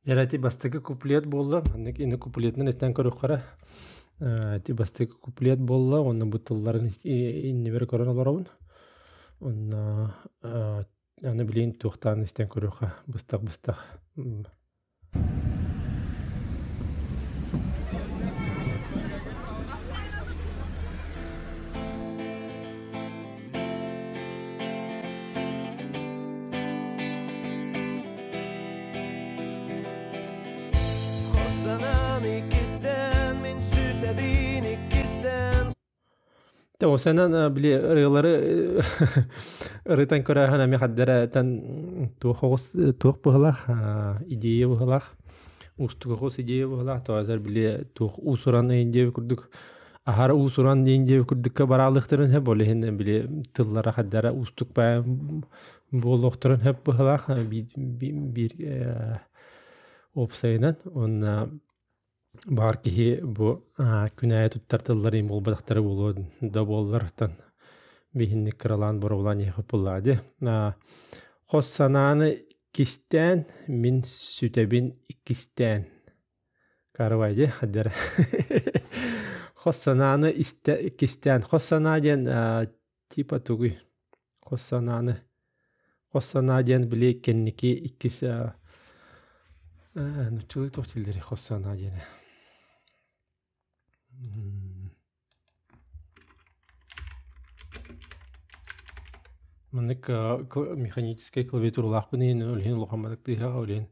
Ярати 0.04 0.36
бастыгы 0.36 0.82
куплет 0.84 1.24
болла, 1.24 1.62
аннык 1.72 1.98
ини 1.98 2.18
куплетнен 2.20 2.68
эстен 2.68 2.92
көрөккара. 2.92 3.40
Ти 4.64 4.72
бастыгы 4.76 5.16
куплет 5.16 5.58
болла, 5.58 6.02
онна 6.04 6.26
бутылларын 6.26 6.90
инне 7.04 7.72
бер 7.72 7.86
көрөн 7.88 8.12
олоробун. 8.12 8.46
Онна 9.40 10.14
аны 10.42 11.44
билейин 11.48 11.72
тухтан 11.72 12.24
эстен 12.24 12.52
көрөкка 12.52 12.92
быстак 13.06 13.48
быстак. 13.48 13.80
Та 36.84 36.90
осанан 36.92 37.32
биле 37.56 37.78
ырылары 37.80 38.30
ырытан 39.88 40.20
көрәһән 40.28 40.66
ами 40.66 40.76
хаддара 40.76 41.14
тан 41.32 41.52
тухос 42.20 42.66
тух 43.00 43.22
быһлах 43.24 43.62
идея 44.28 44.68
быһлах 44.68 45.06
устуга 45.78 46.18
хос 46.20 46.36
идея 46.42 46.68
быһлах 46.68 47.00
то 47.06 47.16
азар 47.16 47.38
биле 47.40 47.86
тух 47.94 48.18
усуран 48.18 48.68
инде 48.76 49.06
күрдүк 49.08 49.46
ахар 50.04 50.36
усуран 50.36 50.84
инде 50.84 51.22
күрдүккә 51.24 51.64
баралыктырын 51.72 52.36
һәм 52.36 52.44
боле 52.44 52.68
һән 52.68 52.98
биле 53.00 53.16
тыллара 53.56 53.96
хаддара 53.96 54.34
устук 54.36 54.76
ба 54.76 55.00
болоктырын 55.90 56.60
һәм 56.68 56.84
быһлах 56.84 57.30
бир 58.36 58.52
опсайнан 60.14 60.76
онна 60.92 61.48
Бар 62.46 62.76
киһи 62.84 63.20
бу 63.22 63.64
күнәйэ 63.78 64.50
туттартылларын 64.56 65.28
болбатахтары 65.28 65.82
болу 65.82 66.12
да 66.40 66.64
боллартан 66.64 67.32
биһинник 68.14 68.58
кыралаан 68.58 69.00
боролан 69.00 69.38
иһип 69.40 69.70
буллаади 69.70 70.18
хос 71.50 71.66
санааны 71.66 72.28
кистään 72.74 73.46
мин 73.68 74.02
сүтэбин 74.02 74.86
иккистään 75.08 75.86
карвайди 76.92 77.46
хаддер 77.46 77.92
хос 79.62 79.76
санааны 79.76 80.32
кистään 80.98 81.42
хос 81.42 81.64
санаа 81.64 82.00
диэн 82.00 82.22
типа 83.08 83.38
тугуй 83.40 83.78
хос 84.46 84.62
санааны 84.62 85.14
хос 86.12 86.26
санаа 86.32 86.62
диэн 86.62 86.88
били 86.90 87.14
кенники 87.24 87.70
иккис 87.88 88.18
тохтилдери 90.74 91.20
хос 91.20 91.40
санаа 91.40 91.76
Маннык 99.72 100.08
механическая 100.08 101.44
клавиатура 101.44 101.86
лахпын 101.86 102.42
өлген 102.46 102.78
лохамадык 102.78 103.22
тыга 103.26 103.50
өлген 103.58 103.88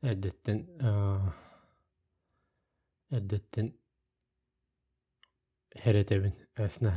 әддеттен 0.00 0.66
әддеттен 3.12 3.72
әсна. 6.56 6.94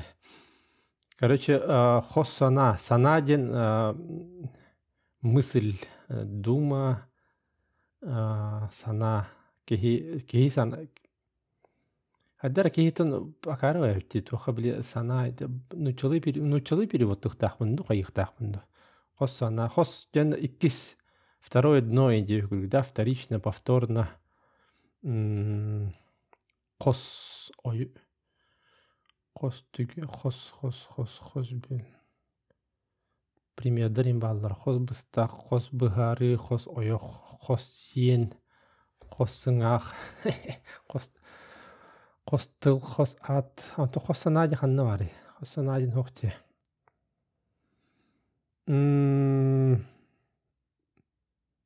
Короче, 1.18 1.60
хос 2.12 2.30
сана. 2.30 2.78
Сана 2.80 3.22
ден 3.22 3.52
мысль, 5.22 5.76
дума, 6.10 7.10
сана. 8.02 9.28
Кехи 9.66 10.50
сана 10.50 10.88
Хаддар 12.46 12.70
кейтен 12.70 13.34
акара 13.48 13.88
эвти 13.90 14.22
туха 14.22 14.52
били 14.54 14.84
сана 14.84 15.34
нучалы 15.74 16.22
нучалы 16.36 16.86
переводтухтахмын 16.86 17.76
ду 17.76 17.84
кайыктахмын 17.84 18.52
ду. 18.52 18.60
Хос 19.18 19.32
сана 19.38 19.68
хос 19.68 20.08
жан 20.14 20.36
иккис 20.38 20.96
второе 21.40 21.82
дно 21.82 22.14
иди 22.14 22.44
да 22.68 22.84
вторично 22.84 23.40
повторно 23.40 24.06
қос 26.78 27.02
ой 27.64 27.90
қос 29.34 29.66
түге 29.74 30.06
қос 30.06 30.38
қос 30.62 30.86
қос 30.94 31.18
қос 31.34 31.50
бен 31.66 31.82
примердер 33.56 34.14
баллар 34.22 34.54
қос 34.54 34.78
быстақ 34.86 35.34
қос 35.50 35.74
быхары 35.74 36.36
қос 36.38 36.70
ойоқ 36.70 37.10
қос 37.42 37.66
сиен 37.74 38.34
қос 39.02 39.34
сыңақ 39.48 39.94
қос 40.94 41.10
қос 42.26 42.50
тыл 42.60 42.80
қос 42.80 43.16
ат 43.22 43.64
қос 43.78 44.18
санади 44.18 44.56
ханна 44.56 44.84
бары 44.84 45.10
қос 45.40 45.54
санадин 45.56 45.92
хоқте 45.92 46.34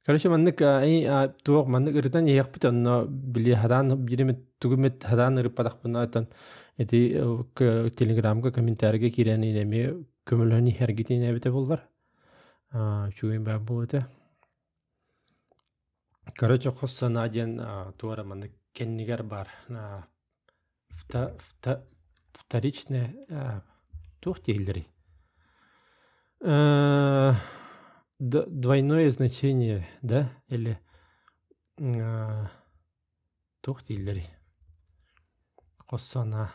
Короче, 0.06 0.28
маннык 0.30 0.62
ай 0.62 1.30
туох 1.44 1.68
маннык 1.68 1.96
ырытан 1.96 2.26
яхпыт 2.26 2.66
онно 2.66 3.06
били 3.06 3.54
хадан 3.54 3.96
биримет 4.06 4.40
тугумет 4.60 5.04
хадан 5.04 5.38
ырыппадах 5.38 5.78
буна 5.82 6.02
атан 6.02 6.28
эти 6.78 7.14
э, 7.14 7.90
телеграмга 7.92 8.52
комментарийге 8.52 9.12
кирен 9.12 9.44
инеме 9.44 10.04
көмөлөн 10.26 10.72
хергитин 10.72 11.24
эбите. 11.30 11.52
А 12.72 13.12
чугин 13.12 13.44
ба 13.44 13.60
булды. 13.60 14.06
Короче, 16.36 16.72
хосса 16.72 17.10
наден 17.10 17.62
туара 17.98 18.24
маннык 18.24 18.52
кеннигер 18.74 19.24
бар. 19.24 19.48
Вта 21.00 21.36
вторичная 22.34 23.64
тух 24.20 24.40
тейлдери. 24.42 24.88
двойное 28.20 29.12
значение, 29.12 29.88
да, 30.02 30.32
или 30.48 30.80
тух 33.62 33.84
дилдери. 33.86 34.26
Қоссана. 35.88 36.50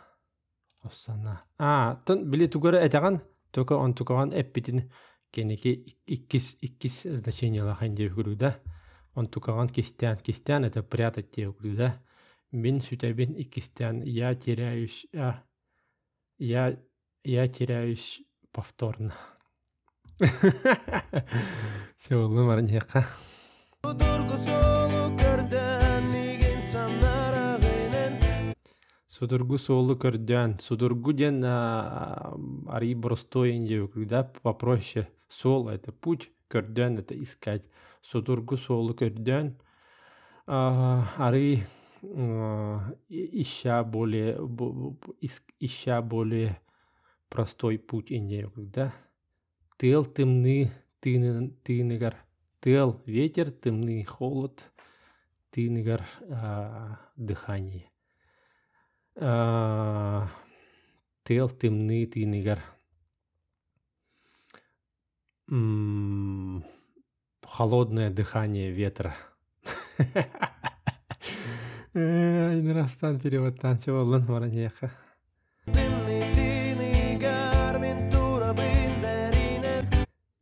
Қоссана. 0.83 1.40
А, 1.59 1.96
тон 2.07 2.30
били 2.30 2.46
тугары 2.46 2.87
этаган, 2.87 3.22
только 3.50 3.72
он 3.72 3.94
туган 3.94 4.33
эппитин 4.33 4.92
кенеки 5.30 5.96
иккис 6.07 6.57
иккис 6.61 7.02
значение 7.02 7.62
лахан 7.62 7.94
деп 7.94 8.14
да. 8.37 8.61
Он 9.14 9.26
туган 9.26 9.68
кистян, 9.68 10.16
кистян 10.18 10.64
это 10.64 10.83
прятать 10.83 11.35
деп 11.35 11.57
да. 11.62 12.02
Мен 12.55 12.77
сүтәбин 12.79 13.35
иккистян, 13.43 14.05
я 14.07 14.31
теряюсь, 14.37 15.09
а, 15.12 15.43
я, 16.38 16.79
я 17.25 17.49
теряюсь 17.49 18.23
повторно. 18.53 19.12
Сеулы 21.99 22.45
марнеқа. 22.47 23.07
Судургу 23.83 24.37
солу 29.59 29.97
көрдөн. 29.99 30.61
Судургу 30.62 31.12
ден 31.12 31.43
ари 31.45 32.95
простой 32.95 33.57
инде 33.57 33.88
когда 33.88 34.23
попроще. 34.23 35.09
Сол 35.29 35.69
это 35.69 35.90
путь, 35.90 36.31
көрдөн 36.49 37.01
это 37.01 37.21
искать. 37.21 37.64
Судургу 38.03 38.57
солу 38.57 38.95
көрдөн. 38.95 39.59
Ари 40.47 41.67
А, 42.17 42.95
ища 43.09 43.83
более, 43.85 44.37
ища 45.61 46.03
более 46.03 46.61
простой 47.29 47.79
путь 47.79 48.12
индею, 48.12 48.53
да? 48.57 48.95
тел 49.79 50.05
темны, 50.05 50.73
ты, 51.01 51.51
ты 51.62 52.14
тел 52.61 53.01
ветер, 53.07 53.51
темный 53.51 54.05
холод, 54.05 54.73
ты 55.51 55.69
негар 55.69 56.07
а, 56.29 56.99
дыхание. 57.17 57.90
А, 59.17 60.29
тел 61.25 61.49
темны, 61.49 62.07
ты 62.07 62.25
негар. 62.25 62.61
Холодное 67.43 68.11
дыхание 68.11 68.71
ветра. 68.71 69.14
Айнырастан 71.96 73.20
переводтан 73.20 73.78
чуолун 73.78 74.26
маранеха. 74.26 74.90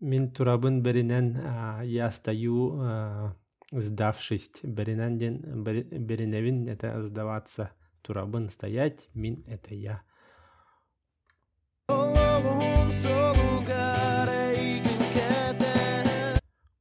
Мин 0.01 0.33
турабын 0.33 0.83
беринен 0.83 1.37
я 1.85 2.11
стою, 2.11 3.35
сдавшись 3.71 4.51
беринен 4.63 5.19
ден 5.19 5.63
бериневин 5.63 6.69
это 6.69 7.03
сдаваться. 7.03 7.71
Турабын 8.01 8.49
стоять, 8.49 9.11
мин 9.13 9.45
это 9.47 9.75
я. 9.75 10.01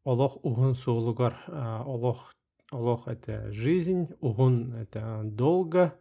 Олох 0.05 0.37
угун 0.45 0.75
суулугар, 0.75 1.35
олох 1.85 2.33
Олох 2.71 3.09
это 3.09 3.51
жизнь, 3.51 4.07
угун 4.21 4.73
это 4.73 5.21
долго, 5.25 5.99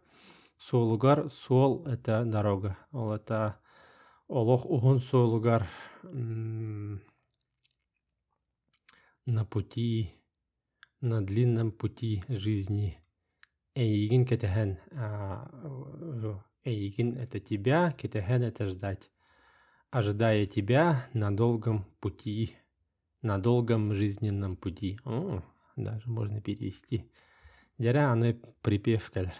суулугар 0.57 1.29
сол 1.29 1.85
это 1.85 2.23
дорога. 2.23 2.77
Ол 2.93 3.11
это 3.11 3.59
олох 4.29 4.65
угун 4.65 5.01
суулугар 5.01 5.67
на 6.01 7.01
пути, 9.49 10.13
на 11.01 11.21
длинном 11.21 11.73
пути 11.73 12.23
жизни. 12.29 12.97
Эйгин 13.75 14.25
кетехен, 14.25 14.79
эйгин 16.63 17.17
это 17.17 17.41
тебя, 17.41 17.91
кетехен 17.91 18.43
это 18.43 18.67
ждать. 18.67 19.11
Ожидая 19.89 20.45
тебя 20.45 21.05
на 21.13 21.35
долгом 21.35 21.83
пути, 21.99 22.55
на 23.21 23.39
долгом 23.39 23.93
жизненном 23.93 24.55
пути. 24.55 24.97
О, 25.03 25.43
даже 25.75 26.09
можно 26.09 26.41
перевести. 26.41 27.09
Деря 27.77 28.11
аны 28.11 28.39
припев 28.61 29.09
кадр. 29.11 29.33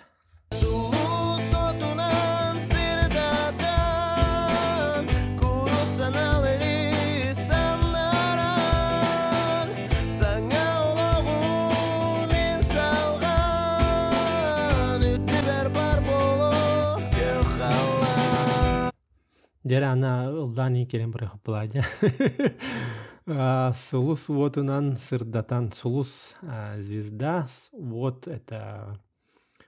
Дер 19.63 19.83
ана 19.87 20.27
улдан 20.35 20.73
керен 20.85 21.11
бір 21.13 21.29
хыпыладя. 21.31 21.85
Сулус 23.25 24.29
вотунан 24.29 24.97
сырдатан 24.97 25.71
сулус 25.71 26.36
звезда. 26.79 27.47
Вот 27.71 28.27
это 28.27 28.99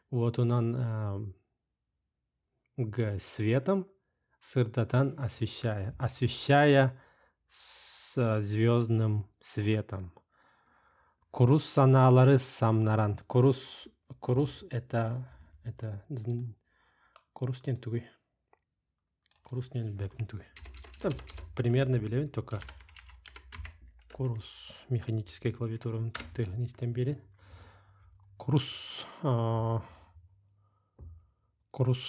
вотунан 0.10 1.36
г 2.78 3.20
светом, 3.20 3.88
сырдатан 4.42 5.16
освещая. 5.20 5.96
Освещая 6.00 7.00
с 7.50 8.42
звездным 8.42 9.30
светом. 9.40 10.14
Курус 11.30 11.64
саналары 11.66 12.40
самнаран. 12.40 13.20
Курус, 13.28 13.88
курус 14.20 14.64
это, 14.72 15.30
это, 15.64 16.04
курус 17.34 17.64
не 17.68 17.76
тугой. 17.76 18.10
Курус 19.44 19.72
не 19.76 19.84
бэкнутый. 19.84 20.42
Там 21.02 21.12
примерно 21.56 22.00
билевин, 22.00 22.30
только 22.30 22.58
курус 24.14 24.78
механическая 24.90 25.52
клавиатура 25.52 26.00
технистен 26.36 26.94
бери. 26.94 27.18
Курус 28.38 29.06
а, 29.24 29.82
курус 31.72 32.00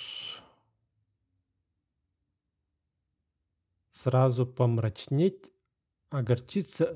сразу 3.93 4.47
помрачнеть, 4.47 5.51
огорчиться, 6.11 6.95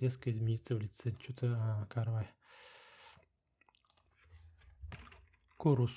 резко 0.00 0.30
измениться 0.30 0.76
в 0.76 0.80
лице. 0.80 1.14
Что-то 1.22 1.46
а, 1.56 1.86
карвай. 1.86 2.28
Курус. 5.56 5.96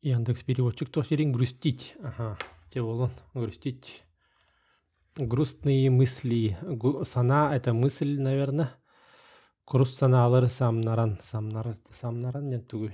Яндекс 0.00 0.42
переводчик 0.42 0.90
то 0.90 1.02
серин 1.02 1.32
грустить. 1.32 1.96
Ага, 2.02 2.38
те 2.70 2.80
волон 2.80 3.10
грустить. 3.34 4.04
Грустные 5.16 5.90
мысли. 5.90 6.58
Сана 7.04 7.54
это 7.54 7.72
мысль, 7.72 8.20
наверное. 8.20 8.70
Груст 9.66 9.98
саналары 9.98 10.48
самнаран. 10.48 11.20
Самнар, 11.22 11.78
самнаран 11.92 12.48
нет 12.48 12.66
тугу. 12.68 12.90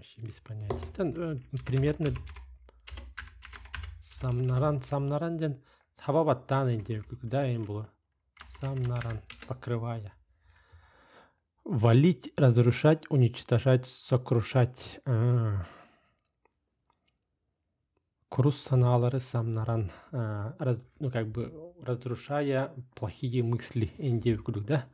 вообще 0.00 0.22
без 0.22 0.40
понятия 0.40 0.86
Тан, 0.96 1.14
э, 1.16 1.36
примерно 1.66 2.14
самнаран 4.02 4.82
самнаран 4.82 5.36
ден 5.36 5.62
табабаттан 5.96 6.74
инде 6.74 7.04
да 7.22 7.46
эм 7.46 7.64
було 7.64 7.88
самнаран 8.60 9.20
покрывая 9.46 10.12
валить 11.64 12.32
разрушать 12.36 13.04
уничтожать 13.10 13.86
сокрушать 13.86 15.00
А. 15.04 15.64
Крус 18.30 18.62
саналары 18.62 19.20
самнаран 19.20 19.90
раз- 20.12 20.86
ну 21.00 21.10
как 21.10 21.26
бы 21.28 21.74
разрушая 21.82 22.72
плохие 22.94 23.42
мысли 23.42 23.90
инде 23.98 24.38
да 24.66 24.86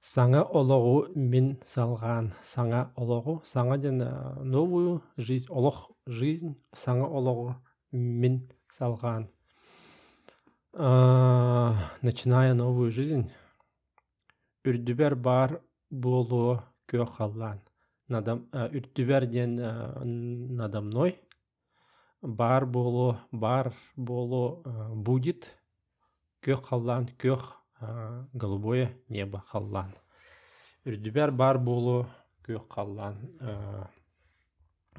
Саңа 0.00 0.40
олоғу 0.56 1.12
мен 1.14 1.58
салған, 1.68 2.30
саңа 2.42 2.86
олоғу, 2.96 3.42
саңа 3.44 3.76
ден 3.78 3.98
новую 4.48 5.02
жизнь, 5.18 5.50
олох 5.50 5.90
жизнь, 6.06 6.54
саңа 6.72 7.04
олоғу 7.04 7.56
мен 7.92 8.48
салған. 8.72 9.28
А, 10.72 11.76
начиная 12.00 12.54
новую 12.54 12.90
жизнь, 12.90 13.28
үрдүбер 14.64 15.16
бар 15.16 15.60
болу 15.90 16.62
кө. 16.86 17.04
Надам, 18.08 18.48
үрдүбер 18.52 19.26
ден 19.26 19.56
надамной, 20.56 21.18
бар 22.22 22.66
болу, 22.66 23.18
бар 23.32 23.72
болу 23.96 24.62
а, 24.64 24.94
будет, 24.94 25.50
кө 26.42 26.56
қаллан, 26.60 27.08
көх 27.18 27.56
а, 27.80 28.26
голубое 28.32 28.96
небо 29.08 29.42
халлан. 29.48 29.94
Үрдүбер 30.84 31.30
бар 31.30 31.58
болу 31.58 32.06
көх 32.42 32.68
халлан. 32.68 33.16
а, 33.40 33.88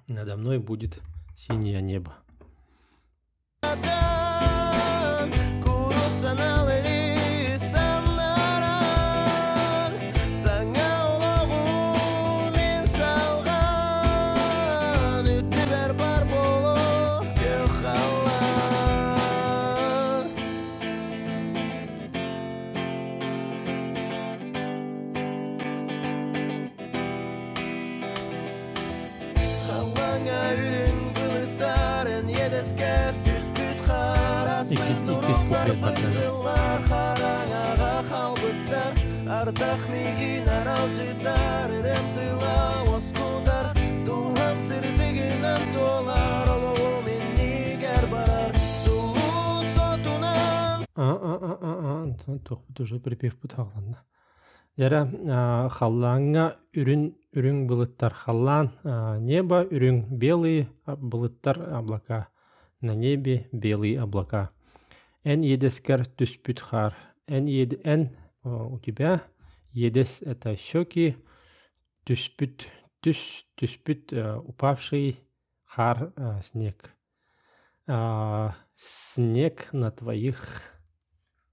Надо 0.07 0.35
мной 0.35 0.59
будет 0.59 0.99
синее 1.37 1.81
небо. 1.81 2.13
Уже 52.81 52.99
припев 52.99 53.37
бұтағланды. 53.41 53.99
Яра 54.79 55.03
а, 55.05 55.69
халлаңа 55.71 56.45
үрін 56.77 57.11
үрің 57.35 57.65
бұлыттар 57.69 58.15
халлан 58.15 58.71
небо 59.23 59.61
үрің 59.67 60.05
белые 60.19 60.67
а, 60.85 60.95
бұлыттар 60.95 61.59
облака 61.77 62.25
на 62.81 62.95
небе 62.95 63.47
белые 63.51 64.01
облака 64.01 64.49
эн 65.23 65.43
едескер 65.43 66.05
түспүт 66.17 66.59
хар 66.59 66.95
эн 67.27 67.47
ед 67.47 67.73
а, 67.85 68.65
у 68.65 68.79
тебя 68.79 69.21
едес 69.73 70.21
это 70.21 70.55
щеки 70.55 71.15
түспүт 72.05 72.67
түс 73.01 73.45
түспүт 73.57 74.13
а, 74.13 74.39
упавший 74.39 75.19
хар 75.65 76.13
а, 76.15 76.41
снег 76.41 76.91
А, 77.87 78.55
снег 78.77 79.67
на 79.73 79.91
твоих 79.91 80.71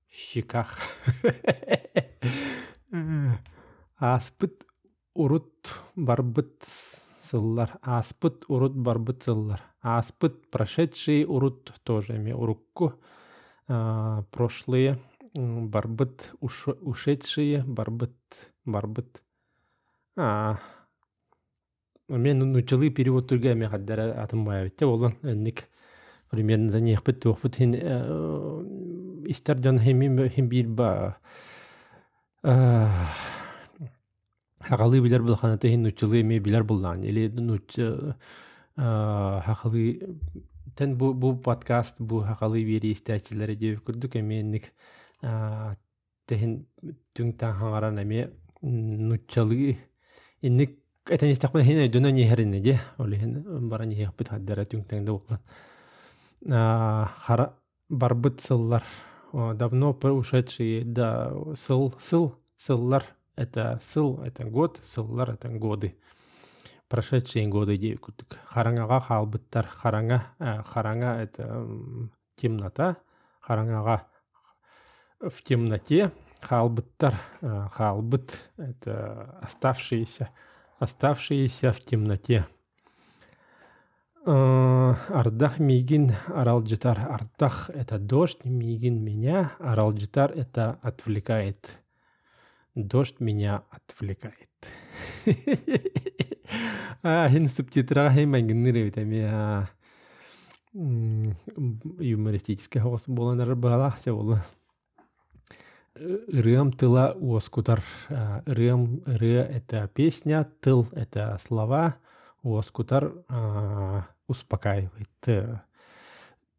щеках. 0.09 0.79
Аспыт 3.97 4.65
урут 5.15 5.75
барбыт 5.97 6.65
сыллар. 7.23 7.79
Аспыт 7.83 8.45
урут 8.49 8.77
барбыт 8.77 9.23
сыллар. 9.23 9.63
Аспыт 9.81 10.51
прошедший 10.51 11.25
урут 11.25 11.73
тоже 11.83 12.15
урукку. 12.33 13.01
Прошлые 13.69 14.99
барбыт 15.35 16.33
уш- 16.41 16.79
ушедшие 16.81 17.63
барбыт 17.67 18.17
барбыт. 18.65 19.23
А, 20.17 20.59
мен 22.09 22.39
нучылы 22.39 22.89
перевод 22.91 23.31
түрге 23.31 23.55
мен 23.55 23.69
хаддара 23.69 24.23
атымбай 24.23 24.65
битте 24.65 24.87
болан 24.87 25.17
энник 25.23 25.69
примерно 26.31 26.73
да 26.73 26.81
неяқпыт 26.81 27.21
туақпыт 27.21 27.57
хин 27.57 27.75
истер 29.29 29.59
жан 29.63 29.79
хеми 29.79 30.29
хим 30.29 30.49
бир 30.49 30.69
ба. 30.69 31.19
Хақалы 34.59 35.01
билер 35.01 35.23
бұл 35.23 35.37
ханаты 35.37 35.69
хин 35.69 35.83
нучылы 35.83 36.23
ме 36.23 36.39
билер 36.39 36.65
буллан 36.65 37.03
или 37.05 37.29
нуч 37.29 37.77
хақалы 38.77 40.17
тен 40.77 40.97
бу 40.99 41.13
бу 41.15 41.35
подкаст 41.37 42.01
бу 42.01 42.23
хақалы 42.27 42.65
бери 42.65 42.93
истәчиләре 42.97 43.57
деп 43.57 43.85
күрдүк 43.87 44.19
эми 44.21 44.41
энник 44.43 44.73
техин 46.27 46.59
түң 47.15 47.33
таң 47.41 47.57
хаңаран 47.61 48.03
эми 48.03 48.27
нучылы 48.63 49.77
инник 50.43 50.79
этен 51.09 51.33
истақпын 51.33 51.65
хин 51.65 51.83
өйдөнө 51.87 52.13
нехеринне 52.13 52.61
де 52.61 52.79
олехин 52.99 53.69
бара 53.69 53.87
нехпит 53.89 54.35
хаддара 54.35 54.67
түң 54.69 54.85
таңда 54.91 55.17
болған 55.17 55.41
а, 56.51 57.11
хара 57.17 57.55
барбыт 57.89 58.41
сыллар. 58.41 58.85
Давно 59.33 59.93
ушедшие 59.93 60.85
да 60.85 61.33
сыл 61.57 61.95
сыл 61.99 62.35
сыллар 62.57 63.05
это 63.37 63.79
сыл 63.83 64.23
это 64.23 64.45
год 64.45 64.81
сыллар 64.85 65.31
это 65.31 65.49
годы. 65.49 65.97
Прошедшие 66.89 67.47
годы 67.53 67.77
деп 67.79 68.01
күттік 68.07 68.39
хараңаға 68.51 69.01
халбыттар 69.09 69.69
хараңа 69.69 70.23
ә, 70.39 70.63
хараңа 70.65 71.15
это 71.23 71.49
темнота. 72.37 72.97
Хараңаға 73.45 74.01
в 75.21 75.43
темноте. 75.43 76.11
Халбыттар 76.41 77.17
ә, 77.43 77.69
халбыт 77.75 78.37
это 78.57 79.39
оставшиеся 79.43 80.31
оставшиеся 80.79 81.73
в 81.73 81.81
темноте. 81.81 82.47
Э, 84.27 84.95
Ардах 85.09 85.59
мигин 85.59 86.13
аралджитар. 86.29 86.99
Ардах 86.99 87.71
это 87.71 87.99
дождь, 87.99 88.45
мигин 88.45 89.03
меня, 89.03 89.53
аралджитар 89.59 90.33
это 90.33 90.79
отвлекает. 90.83 91.81
Дождь 92.83 93.21
меня 93.21 93.65
отвлекает. 93.71 94.49
А, 97.03 97.29
Хин 97.29 97.49
субтитра 97.49 98.09
меня 99.05 99.69
юмористическая 100.73 102.83
голос 102.83 103.05
была 103.07 103.35
на 103.35 103.45
рыбалах 103.45 103.97
все 103.97 104.11
сегодня. 104.11 104.43
Рым 105.95 106.73
тыла 106.73 107.15
уоскутар. 107.19 107.83
А, 108.09 108.43
Рым, 108.47 109.03
ры— 109.07 109.33
это 109.35 109.89
песня, 109.89 110.49
тыл— 110.61 110.87
это 110.93 111.39
слова, 111.47 111.97
уоскутар 112.43 113.13
а, 113.29 114.07
успокаивает. 114.29 115.11
Э, 115.27 115.57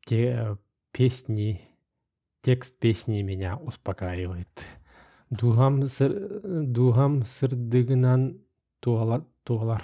те 0.06 0.58
песни, 0.92 1.62
текст 2.42 2.78
песни 2.78 3.22
меня 3.22 3.58
успокаивает. 3.58 4.50
Духам 5.30 5.84
сырдыгынан 7.24 8.42
туала, 8.80 9.26
туалар. 9.44 9.84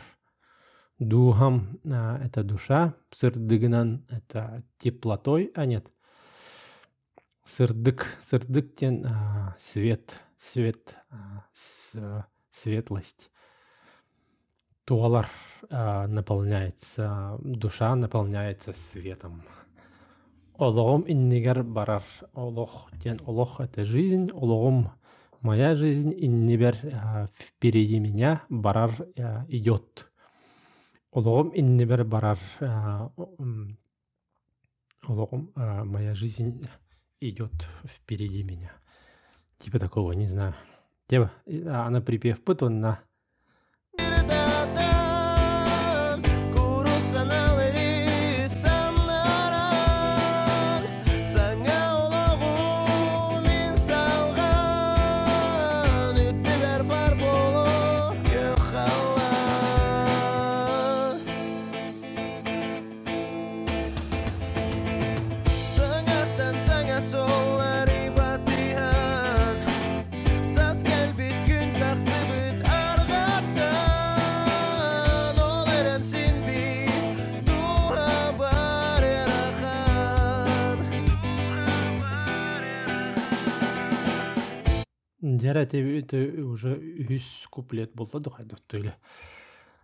Духам 0.97 1.79
а, 1.85 2.17
это 2.23 2.43
душа, 2.43 2.95
сырдыгынан 3.11 4.05
это 4.09 4.63
теплотой, 4.79 5.51
а 5.53 5.65
нет. 5.65 5.85
Сырдык, 7.43 8.07
сырдык 8.21 8.75
тен 8.75 9.05
а, 9.05 9.55
свет, 9.59 10.19
свет, 10.39 10.95
а, 11.11 11.45
с- 11.53 12.25
светлость. 12.51 13.29
Туалар 14.85 15.29
а, 15.69 16.07
наполняется, 16.07 17.37
душа 17.39 17.95
наполняется 17.95 18.73
светом. 18.73 19.43
Ологом 20.57 21.03
иннигер 21.07 21.61
барар. 21.63 22.03
Олох 22.33 22.89
тен 23.03 23.19
олох 23.25 23.59
это 23.59 23.83
жизнь, 23.85 24.31
ологом 24.31 24.91
Моя 25.45 25.75
жизнь 25.75 26.11
иннибер 26.17 26.75
а, 26.91 27.27
впереди 27.37 27.99
меня 27.99 28.41
барар 28.49 28.97
а, 29.15 29.45
идет. 29.47 30.11
Олоғым 31.11 31.51
иннибер 31.53 32.03
барар 32.03 32.39
а, 32.59 33.11
м, 33.37 33.77
Олоғым 35.03 35.51
а, 35.53 35.83
моя 35.83 36.15
жизнь 36.15 36.65
идет 37.21 37.53
впереди 37.85 38.41
меня. 38.41 38.71
Типа 39.59 39.77
такого, 39.77 40.13
не 40.13 40.25
знаю. 40.25 40.55
Типа, 41.05 41.31
и, 41.45 41.61
а, 41.61 41.85
она 41.85 42.01
припев 42.01 42.43
пытонна. 42.43 43.01
Дәрә 85.45 85.65
это 85.69 86.17
уже 86.41 86.73
үс 87.05 87.25
куплет 87.53 87.93
болды 87.93 88.17
дұқайды 88.25 88.57
төйлі. 88.71 88.93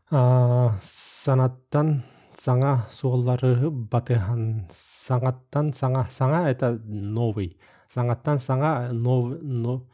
Санаттан 0.10 2.02
саңа 2.42 2.88
суоллары 2.90 3.70
батыхан 3.70 4.66
саңаттан 4.74 5.70
саңа 5.78 6.08
саңа 6.10 6.50
это 6.50 6.72
новый. 6.86 7.58
Саңаттан 7.94 8.40
саңа 8.40 8.92
нов, 8.94 9.38
но, 9.42 9.86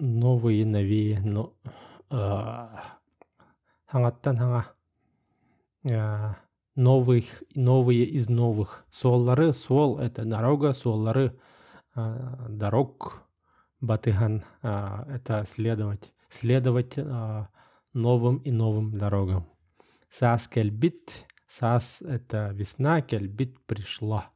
новые 0.00 0.66
новее 0.66 1.20
но 1.20 1.52
саңаттан 3.92 4.42
саңа 4.42 4.64
новых 6.74 7.24
новые 7.54 8.04
из 8.04 8.28
новых. 8.28 8.84
Суоллары 8.90 9.52
суол 9.52 9.98
это 10.00 10.24
дорога 10.24 10.72
суоллары 10.72 11.38
а, 11.94 12.46
дорог. 12.48 13.27
Батыхан 13.80 14.44
а, 14.62 15.06
это 15.08 15.46
следовать 15.54 16.12
следовать 16.30 16.94
а, 16.98 17.48
новым 17.92 18.38
и 18.38 18.50
новым 18.50 18.96
дорогам. 18.96 19.48
Саас 20.10 20.48
кельбит 20.48 21.26
саас 21.46 22.02
это 22.02 22.50
весна 22.52 23.00
кельбит 23.02 23.58
пришла. 23.66 24.30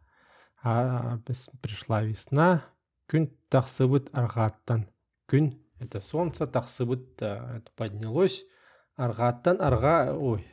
А, 0.62 1.18
пришла 1.60 2.02
весна 2.02 2.64
күн 3.08 3.28
тахсыбыт 3.50 4.08
арғаттан 4.14 4.86
күн 5.28 5.58
это 5.80 6.00
солнце 6.00 6.46
тахсыбыт 6.46 7.20
а, 7.20 7.58
это 7.58 7.70
поднялось. 7.76 8.44
Арғаттан 8.96 9.60
арға 9.60 10.14
ой. 10.14 10.46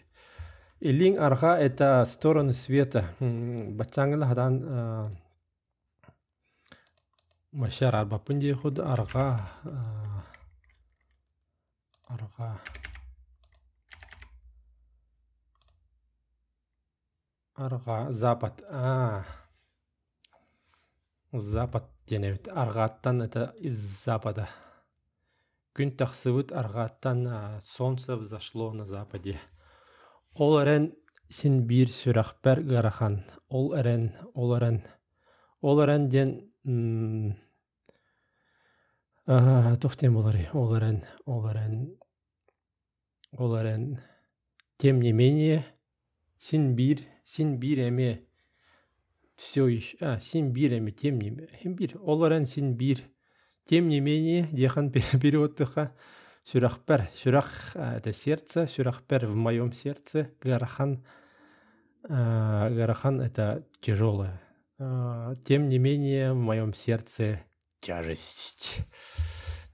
Илин 0.80 1.20
арга 1.20 1.58
это 1.58 2.06
стороны 2.08 2.54
света. 2.54 3.06
Бачангла 3.20 4.28
хадан 4.28 5.14
машар 7.52 7.96
арбапын 7.96 8.40
дей 8.40 8.54
худ 8.54 8.80
арга 8.80 9.50
а, 9.64 10.24
арга 12.08 12.60
арга 17.60 18.12
запад. 18.12 18.64
А. 18.70 19.26
Запад 21.32 21.90
денебит. 22.08 22.48
Аргаттан 22.48 23.22
это 23.22 23.54
из 23.58 23.76
запада. 23.76 24.50
Күн 25.74 25.92
тахсыбыт 25.92 26.52
аргаттан 26.52 27.28
а, 27.28 27.60
солнце 27.62 28.16
взошло 28.16 28.74
на 28.74 28.86
западе. 28.86 29.40
Ол 30.36 30.58
әрен 30.58 30.94
син 31.30 31.66
бир 31.68 31.92
сүрәхпәр 31.94 32.64
гарахан. 32.64 33.24
Ол 33.50 33.74
әрен, 33.78 34.14
ол 34.34 34.56
әрен, 34.56 34.82
ол 35.62 35.82
әрен 35.84 36.08
ден 36.10 36.49
тохтен 39.82 40.14
болар. 40.14 40.36
Ол 40.54 40.74
әрен, 40.76 41.04
ол 41.26 41.46
әрен, 41.48 41.98
ол 43.32 43.56
әрен. 43.56 44.00
Тем 44.78 45.02
не 45.02 45.12
менее, 45.12 45.66
син 46.38 46.76
бир, 46.76 47.00
син 47.26 47.60
бир 47.60 47.80
эме 47.90 48.26
все 49.36 49.68
еще, 49.68 49.98
а, 50.02 50.20
син 50.20 50.52
бир 50.52 50.74
эме, 50.74 50.92
тем 50.92 51.20
не 51.20 51.30
бир, 51.30 51.98
ол 52.02 52.24
әрен 52.24 52.46
син 52.46 52.76
бир. 52.76 53.02
Тем 53.66 53.88
не 53.88 54.00
менее, 54.00 54.48
дехан 54.52 54.92
переводтыха 54.92 55.94
Сюрахпер. 56.44 57.10
Сюрах 57.14 57.76
а, 57.76 57.98
это 57.98 58.14
сердце, 58.14 58.68
сюрахпер 58.68 59.28
в 59.28 59.36
моем 59.36 59.72
сердце. 59.72 60.32
Гарахан. 60.42 61.04
Гарахан 62.02 63.22
это 63.22 63.68
тяжелое. 63.82 64.42
А, 64.80 65.36
Тем 65.46 65.68
не 65.68 65.78
менее, 65.78 66.34
в 66.34 66.38
моем 66.38 66.74
сердце 66.74 67.42
тяжесть. 67.82 68.78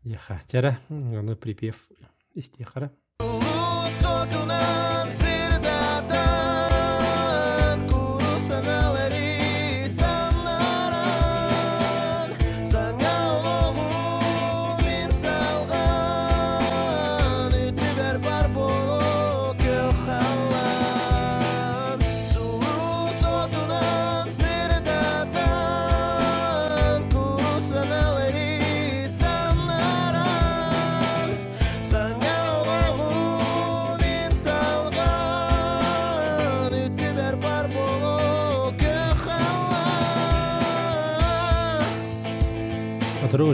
Деха. 0.04 0.42
Тяра. 0.48 0.80
Ну, 0.90 1.36
припев 1.36 1.88
из 2.34 2.50
техара. 2.50 2.92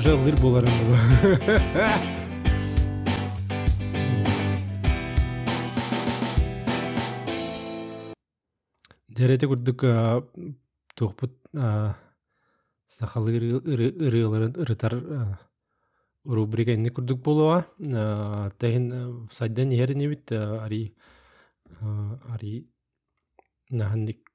Уже 0.02 0.16
лыр 0.16 0.36
болар 0.42 0.66
Дәрете 9.14 9.45
күрдік 9.52 9.86
туғпыт 10.97 11.36
сақалы 12.97 13.36
ырыларын 13.62 14.58
ырытар 14.66 14.97
рубрика 16.26 16.74
инне 16.74 16.89
күрдік 16.89 17.22
болуа. 17.22 17.62
Тәйін 17.78 18.89
сайдан 19.30 19.70
еріне 19.78 20.10
бит 20.16 20.34
ари 20.34 20.95
ари 21.78 22.66
наханник 23.70 24.31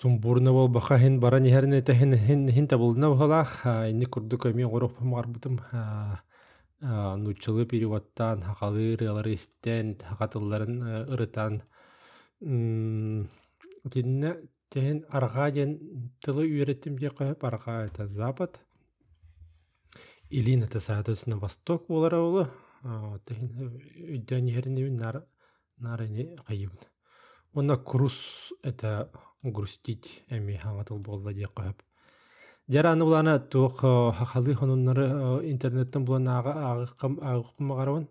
сумбурна 0.00 0.52
бол 0.52 0.68
баха 0.68 0.98
хин 0.98 1.20
бара 1.20 1.38
нихерне 1.40 1.82
тәһин 1.82 2.16
хин 2.26 2.48
хин 2.48 2.66
табылдына 2.66 3.10
бахалах 3.14 3.60
инне 3.90 4.06
күрдік 4.06 4.52
мен 4.54 4.68
горох 4.68 5.00
марбытым 5.00 5.60
нучылы 6.80 7.66
переводтан 7.66 8.40
хакалы 8.40 8.92
ырылары 8.94 9.34
истен 9.34 9.96
хакатылларын 10.02 10.82
ырытан 11.14 11.62
Тинне 13.92 14.36
тен 14.70 15.04
арга 15.08 15.50
ден 15.50 15.78
тылы 16.20 16.44
үйреттим 16.44 16.98
де 16.98 17.08
қойып 17.08 17.44
арга 17.46 17.84
это 17.84 18.06
запад. 18.06 18.60
Илин 20.28 20.62
это 20.62 20.80
соответственно 20.80 21.38
восток 21.38 21.86
болар 21.88 22.14
олы. 22.14 22.48
Тен 23.24 23.78
үдден 23.96 24.48
ерінебін 24.48 24.96
нар 24.96 25.22
нарыне 25.78 26.34
қайыбын. 26.48 26.93
Онна 27.54 27.76
крус 27.76 28.52
это 28.62 29.10
грустить 29.42 30.24
эми 30.28 30.58
хаңатыл 30.58 30.98
болды 30.98 31.34
де 31.34 31.46
қойып. 31.46 31.82
Жараны 32.68 33.04
булана 33.04 33.38
тух 33.38 33.80
хахалы 33.80 34.54
хонуннары 34.54 35.06
интернеттен 35.50 36.04
булана 36.04 36.38
ага 36.38 36.54
агыкым 36.72 37.18
агыкым 37.22 37.72
гарабын. 37.74 38.08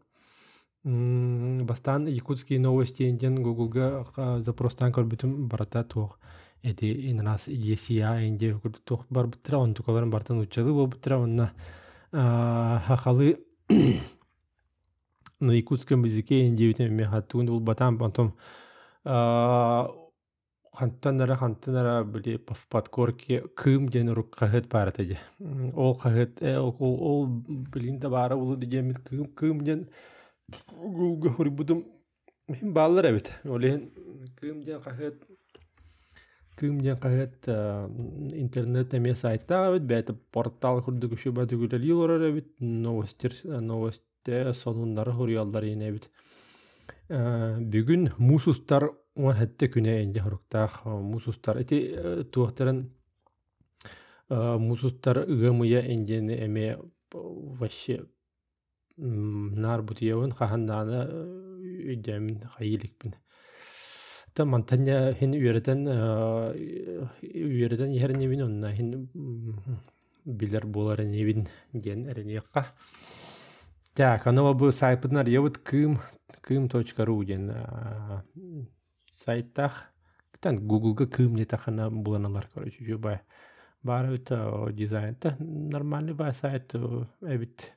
М, 0.85 1.65
Бастан 1.65 2.07
якутские 2.07 2.59
новости 2.59 3.03
инден 3.09 3.41
Гуглга 3.43 4.05
запростан 4.39 4.91
көрбүтүм 4.91 5.47
барата 5.47 5.83
туох. 5.83 6.17
эти 6.63 7.11
инрас 7.11 7.47
есия 7.47 8.25
энде 8.25 8.57
тух 8.85 9.05
бар 9.09 9.27
бутра 9.27 9.57
он 9.57 9.73
тукаларын 9.73 10.09
бартан 10.09 10.39
учалы 10.39 10.71
бу 10.71 10.87
бутра 10.87 11.17
онна 11.19 11.51
хахалы 12.11 13.39
на 15.39 15.51
якутском 15.51 16.05
языке 16.05 16.47
энде 16.47 16.69
үтен 16.71 16.95
мехатуын 16.95 17.47
бул 17.47 17.59
батан 17.59 17.97
потом 17.97 18.33
хантанара 20.73 21.35
хантанара 21.35 22.03
били 22.03 22.37
в 22.37 22.67
подкорке 22.67 23.41
кым 23.55 23.89
ден 23.89 24.09
рук 24.09 24.35
кахет 24.35 24.67
барата 24.69 25.03
же 25.03 25.17
ол 25.75 25.95
кахет 25.95 26.41
ол 26.41 26.75
ол 26.79 27.27
билин 27.27 27.99
да 27.99 28.09
бара 28.09 28.35
улу 28.35 28.55
дегемит 28.55 28.99
кым 28.99 29.25
кым 29.25 29.61
ден 29.61 29.89
гулга 30.71 31.29
хурбудум 31.29 31.85
Мин 32.47 32.73
баллар 32.73 33.09
эбит. 33.11 33.31
Олен 33.45 33.91
кым 34.39 34.63
ден 34.63 34.81
кахет 34.81 35.23
кым 36.57 36.81
ден 36.81 36.97
кахет 36.97 37.47
интернет 37.47 38.93
эме 38.93 39.15
сайта 39.15 39.69
эбит, 39.71 39.87
бәті 39.87 40.15
портал 40.31 40.81
хурды 40.83 41.07
күші 41.07 41.31
бәті 41.31 41.55
күлел 41.61 41.87
йылорар 41.87 42.27
эбит, 42.31 42.51
новостер, 42.59 43.33
новосте 43.43 44.53
сонундары 44.53 45.13
хуриялдар 45.13 45.63
ен 45.63 45.87
эбит. 45.87 46.09
Бүгүн 47.09 48.09
мусустар 48.17 48.89
уан 49.15 49.37
хәтте 49.37 49.69
күнә 49.69 50.01
энде 50.03 50.19
хуруктах 50.21 50.81
мусустар. 50.85 51.57
Эти 51.61 52.23
туақтарын 52.33 52.89
мусустар 54.29 55.17
ыгымыя 55.27 55.81
энден 55.93 56.29
эме 56.29 56.77
вообще 57.13 58.05
нар 58.97 59.81
бутиевын 59.81 60.31
хаханнаны 60.31 61.03
үдемин 61.93 62.47
хайиликпин 62.55 63.15
та 64.33 64.45
мантanya 64.45 65.13
хин 65.13 65.33
үйрәтен 65.33 65.85
яһар 67.21 68.13
небин 68.17 68.41
онна 68.45 68.71
хин 68.73 69.09
билер 70.25 70.65
болар 70.65 71.03
небин 71.05 71.47
ген 71.73 72.07
эрениякка 72.09 72.67
так 73.93 74.27
анова 74.27 74.53
бу 74.53 74.71
сайтпынар 74.71 75.29
ябыт 75.29 75.57
кым 75.57 75.99
кым 76.41 76.69
точка 76.69 77.05
ру 77.05 77.21
ген 77.23 77.51
сайттах 79.25 79.83
тан 80.39 80.59
гуглга 80.67 81.07
кым 81.07 81.35
не 81.35 81.45
тахана 81.45 81.89
буланалар 81.89 82.49
короче 82.53 82.83
жубай 82.85 83.21
бар 83.83 84.05
это 84.13 84.69
дизайн. 84.71 85.15
Та 85.15 85.35
нормальный 85.39 86.13
бай 86.13 86.33
сайт 86.33 86.73
эбит 86.73 87.71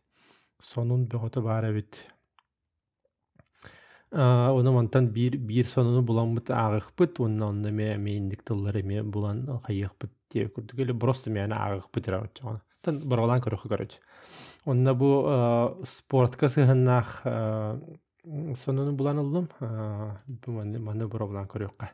сонун 0.62 1.06
бөгөтө 1.06 1.42
бар 1.42 1.70
эбит 1.70 2.06
Оны 4.12 4.70
мантан 4.70 5.08
бир 5.08 5.36
бир 5.36 5.66
сонуну 5.66 6.00
буламмыт 6.02 6.50
агыкпыт, 6.50 7.18
онна 7.20 7.48
онна 7.48 7.70
ме 7.70 7.96
мейиндик 7.98 8.44
тыллары 8.44 8.82
ме 8.82 9.02
булан 9.02 9.60
хайыкпыт 9.66 10.12
деп 10.32 10.54
күрдүк 10.56 10.78
эле 10.80 10.94
просто 10.94 11.30
мени 11.30 11.52
агыкпыт 11.52 12.08
ира 12.08 12.22
отчоңа. 12.22 12.60
Тан 12.82 13.00
боролан 13.02 13.42
көрөх 13.42 13.66
көрөч. 13.66 13.98
Онна 14.66 14.96
бу 14.98 15.78
спортка 15.86 16.48
сыгыннах 16.50 17.20
сонуну 18.58 18.96
булан 18.98 19.20
ылдым. 19.22 19.46
Бу 19.60 20.56
маны 20.56 20.80
маны 20.82 21.06
боролан 21.06 21.46
көрөккө. 21.46 21.86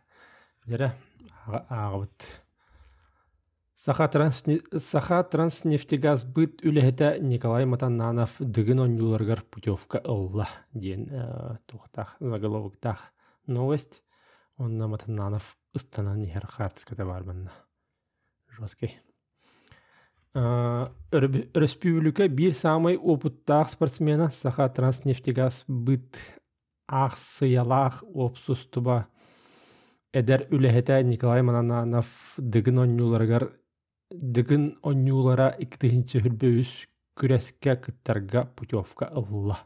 Жера 0.65 0.95
агыбыт. 1.45 2.25
Саха 3.77 4.09
Транснефтегаз 4.09 6.25
быт 6.25 6.65
үлэһэтэ 6.65 7.21
Николай 7.21 7.67
Матаннанов 7.67 8.39
дыгын 8.39 8.81
оннюларгар 8.87 9.43
путевка 9.43 10.01
ылла 10.07 10.49
диэн 10.73 11.59
тухтах 11.67 12.17
заголовоктах 12.21 13.13
новость. 13.47 14.03
Онна 14.57 14.89
Матаннанов 14.89 15.59
ыстана 15.75 16.17
нихер 16.17 16.47
хартската 16.47 17.05
барбанна. 17.05 17.53
Жесткий. 18.49 18.99
Республика 20.35 22.27
бир 22.29 22.55
самый 22.55 22.97
опыттах 22.97 23.71
спортсмена 23.71 24.31
Саха 24.31 24.69
Транснефтегаз 24.69 25.65
быт 25.69 26.17
ахсыялах 26.89 28.03
опсустуба 28.15 29.09
эдер 30.13 30.47
үлэһэтэ 30.51 31.03
Николай 31.03 31.43
Матаннанов 31.43 32.07
дыгын 32.39 32.79
оннюларгар 32.79 33.53
дыгын 34.11 34.79
оннюлара 34.83 35.55
иктыһинче 35.59 36.21
хүрбөүс 36.21 36.89
күрэскэ 37.17 37.77
кыттарга 37.77 38.47
путевка 38.57 39.13
ылла. 39.13 39.59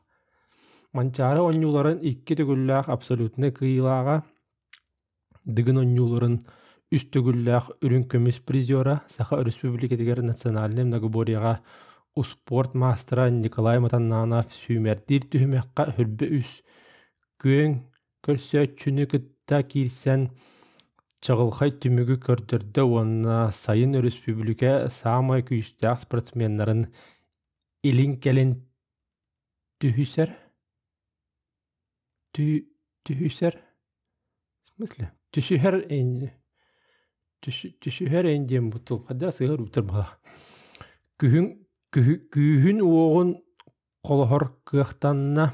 Манчары 0.93 1.43
оннюларын 1.47 2.03
икки 2.03 2.35
төгүллээх 2.35 2.89
абсолютны 2.89 3.53
кыйылаага 3.53 4.25
дыгын 5.45 5.79
оннюларын 5.79 6.41
үс 6.95 7.05
төгүллээх 7.11 7.69
үрүн 7.83 8.07
көмүс 8.11 8.39
призера 8.47 9.01
Саха 9.11 9.43
Республикатыгер 9.43 10.23
национальный 10.23 10.85
многоборьяга 10.85 11.61
спорт 12.25 12.75
мастера 12.75 13.29
Николай 13.31 13.81
Матаннанов 13.81 14.53
сүймердир 14.55 15.27
түһүмэхка 15.33 15.91
хүрбө 15.97 16.29
үс 16.39 16.61
күөң 17.43 17.81
көрсөчүнү 18.25 19.09
кытта 19.11 19.63
киирсен 19.69 20.31
Чағылхай 21.27 21.73
түмігі 21.83 22.19
көрдірді 22.23 22.85
онна 23.01 23.37
сайын 23.51 23.97
республика 24.05 24.87
самай 24.93 25.43
күйістәк 25.49 26.05
спортсменнарын 26.05 26.85
илин 27.89 28.15
кәлін 28.23 28.53
түхісер? 29.83 30.31
Түхісер? 32.37 33.59
В 33.59 34.77
смысле? 34.77 35.11
Түшіхер 35.33 35.81
Түшіхер 37.45 38.31
әйінден 38.31 38.71
бұтыл. 38.73 39.03
Қада 39.07 39.33
сығыр 39.35 39.67
ұтыр 39.67 39.87
бала. 39.89 40.09
Күйін 41.21 42.83
оғын 42.85 43.37
қолығыр 44.07 44.49
кықтанна 44.69 45.51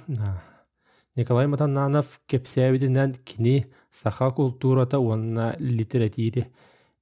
Николай 1.17 1.47
Матананов 1.47 2.21
кепсәбитинен 2.29 3.15
кини 3.25 3.67
саха 3.93 4.31
культурата 4.33 4.99
уонна 4.99 5.55
литератире 5.59 6.51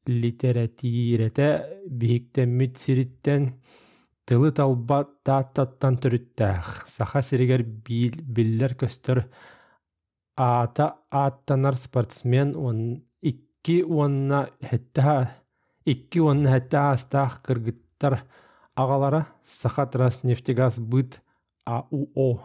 литератирете 0.06 1.48
биһиктэммит 1.86 2.76
сириттен 2.76 3.52
тылы 4.26 4.50
талба 4.50 5.04
тааттаттан 5.22 5.98
төрүttäэх 6.02 6.88
саха 6.90 7.22
сиригер 7.22 7.62
биллер 7.62 8.74
көстөр 8.74 9.22
аата 10.36 10.96
ааттанар 11.10 11.76
спортсмен 11.76 12.56
он 12.56 13.04
икки 13.60 13.82
уонна 13.84 14.48
хэттаа 14.62 15.36
икки 15.84 16.18
уонна 16.20 16.50
хэттаа 16.56 16.92
астаах 16.92 17.42
кыргыттар 17.42 18.24
агалара 18.74 19.26
саха 19.44 19.86
транснефтегаз 19.86 20.78
быт 20.78 21.20
АУО 21.66 22.40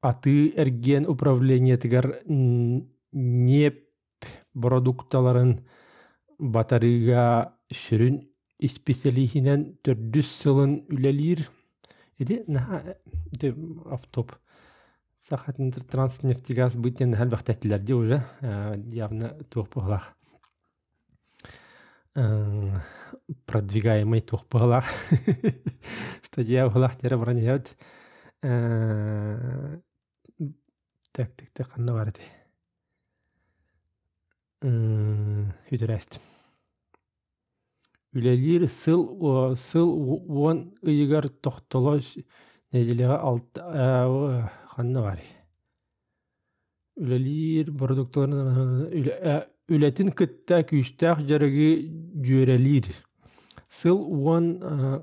аты 0.00 0.52
эрген 0.56 1.06
управление 1.06 1.76
тигер 1.76 2.22
неп 2.26 3.84
продукталарын 4.54 5.66
батарыга 6.38 7.52
сүрүн 7.68 8.22
испециалихинен 8.58 9.76
төрдүс 9.84 10.32
сылын 10.40 10.80
үлелир 10.88 11.44
де 12.18 13.54
автоп. 13.90 14.32
Сахатын 15.30 15.70
транснефтегаз 15.70 16.76
бытен 16.76 17.14
хәлбәхтәтләрде 17.14 17.94
уже 17.94 18.18
явно 18.90 19.30
тухпалах 19.54 20.10
продвигаемый 23.46 24.20
тухпалах 24.20 24.90
стадия 26.26 26.66
улах 26.66 26.96
тере 26.98 27.16
бранят 27.16 27.70
Так, 31.12 31.34
так, 31.36 31.50
так, 31.52 31.68
анна 31.76 31.92
бар 31.92 32.08
эти. 32.08 32.22
Хүдірэст. 35.68 36.20
Үлелер 38.14 38.66
сыл, 38.66 39.56
сыл 39.56 39.90
уон 39.90 40.72
ыйыгар 40.82 41.28
тохтоло 41.28 42.00
неделеға 42.74 43.18
алт, 43.26 43.60
ханна 44.74 45.04
бар. 45.04 45.20
Үлелер 47.00 47.70
продукторын 47.80 48.90
үлетін 49.70 50.12
кытта 50.16 50.62
күйістақ 50.68 51.24
жарығы 51.28 51.70
жөрелер. 52.26 52.90
Сыл 53.70 54.00
уон 54.02 54.52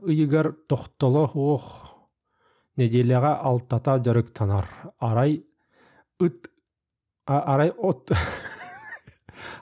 ыйыгар 0.04 0.52
тохтоло 0.70 1.26
ох 1.34 1.68
неделеға 2.78 3.38
алтата 3.50 3.98
жарык 4.04 4.34
танар. 4.36 4.68
Арай 5.00 5.42
ыт 6.20 6.52
арай 7.26 7.72
от 7.78 8.12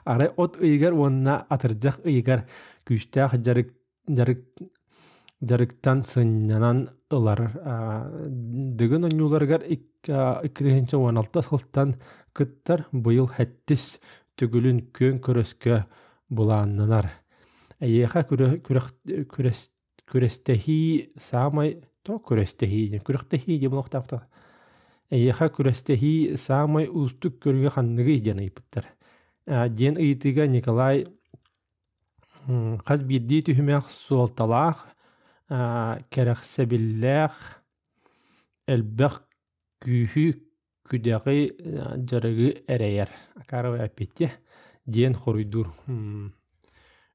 арай 0.04 0.28
от 0.36 0.56
атырдах 1.48 2.00
ыйгар 2.04 2.46
күстах 2.84 3.34
жарык 3.42 3.72
жарык 4.08 4.44
жарыктан 5.40 6.02
сыннанан 6.02 6.88
ылар 7.10 7.52
дыгын 8.78 9.04
оннууларгар 9.08 9.62
иккиринче 9.66 10.96
он 10.96 11.18
алта 11.18 11.42
сылтан 11.42 11.96
кыттар 12.32 12.86
быйыл 12.92 13.28
хэттис 13.30 13.98
түгүлүн 14.36 14.90
көн 14.92 15.20
көрөскө 15.24 15.84
булааннанар. 16.28 17.10
Эйеха 17.80 18.26
күрестехи 20.06 21.10
самай 21.18 21.80
то 22.06 22.18
күрестехи 22.22 23.00
күрехтехи 23.02 23.58
деп 23.58 23.72
лохтапта 23.74 24.26
эйеха 25.10 25.48
күрестехи 25.50 26.36
самай 26.38 26.86
устук 26.86 27.40
көрүгө 27.42 27.72
ханныгы 27.74 28.18
ден 28.22 28.38
ыйпыттар 28.44 28.86
ден 29.46 29.98
ыйтыга 30.02 30.46
николай 30.50 31.06
хас 32.86 33.02
бидди 33.02 33.42
түһүмэх 33.48 33.90
суолталаах 33.90 34.86
кэрахсэбиллээх 35.48 37.34
элбэх 38.66 39.14
күүһү 39.82 40.26
күдэҕи 40.88 41.40
жарыгы 42.08 42.48
эрэйэр 42.66 43.10
акаровый 43.42 43.82
аппетте 43.82 44.32
диэн 44.86 45.14
хоруйдур 45.14 45.70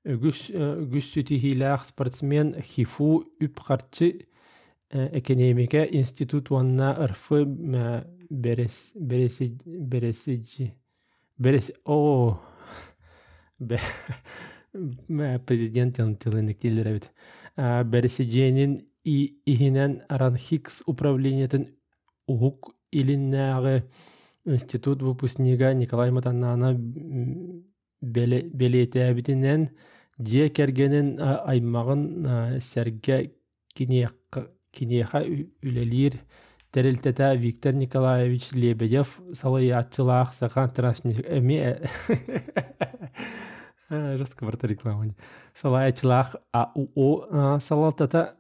үгүс 0.04 1.08
сүтиһиилээх 1.14 1.82
спортсмен 1.92 2.56
хифу 2.62 3.28
үп 3.40 3.60
харчы 3.60 4.28
экономика 4.92 5.84
институт 5.84 6.52
уонна 6.52 6.96
ырфы 7.00 7.46
о 11.86 12.40
президент 15.46 15.96
тылынык 16.20 16.64
тилеребит 17.56 17.92
бересиженин 17.92 18.86
иһинен 19.04 20.02
аран 20.10 20.36
хикс 20.38 20.84
управлениятын 20.86 21.68
угук 22.28 22.76
илиннээҕи 22.92 23.84
институт 24.46 25.02
выпускнига 25.02 25.74
николай 25.74 26.12
матаннаана 26.12 26.70
белиэтээбитинэн 28.02 29.70
дьиэ 30.18 30.50
кэргэнин 30.50 31.20
аймагын 31.52 32.60
сэргэ 32.60 33.18
киниэха 33.76 35.20
үлэлиир 35.66 36.14
тэрилтэтэ 36.72 37.36
виктор 37.36 37.74
николаевич 37.74 38.52
лебедев 38.54 39.20
салайааччылаах 39.34 40.34
сахан 40.40 40.70
трасни 40.70 41.14
эми 41.38 41.58
жестко 43.92 44.46
салайачылаах 45.62 46.36
АУО 46.54 47.60
салалтата 47.60 48.36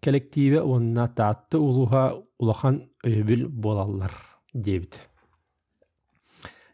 коллективе 0.00 0.60
онна 0.62 1.08
таатты 1.08 1.58
улуха 1.58 2.22
улахан 2.38 2.82
өйбүл 3.04 3.48
болаллар 3.48 4.12
дебит 4.52 4.98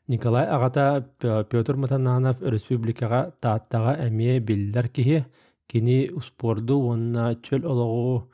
Николай 0.09 0.47
Агата 0.47 1.07
Петр 1.51 1.77
Матананов 1.77 2.43
республикага 2.43 3.33
тааттага 3.41 3.97
эмие 4.07 4.41
биллер 4.41 4.89
киһи 4.89 5.25
кини 5.67 6.11
спорду 6.27 6.81
онна 6.91 7.35
чөл 7.37 7.67
ологу 7.67 8.31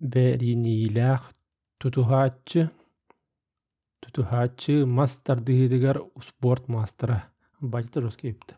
беринилэх 0.00 1.20
тутухааччы 1.78 2.70
тутухааччы 4.00 4.86
мастардыгыдыгар 4.86 6.02
спорт 6.28 6.68
мастера 6.68 7.24
байтыр 7.60 8.04
роскейпті 8.04 8.54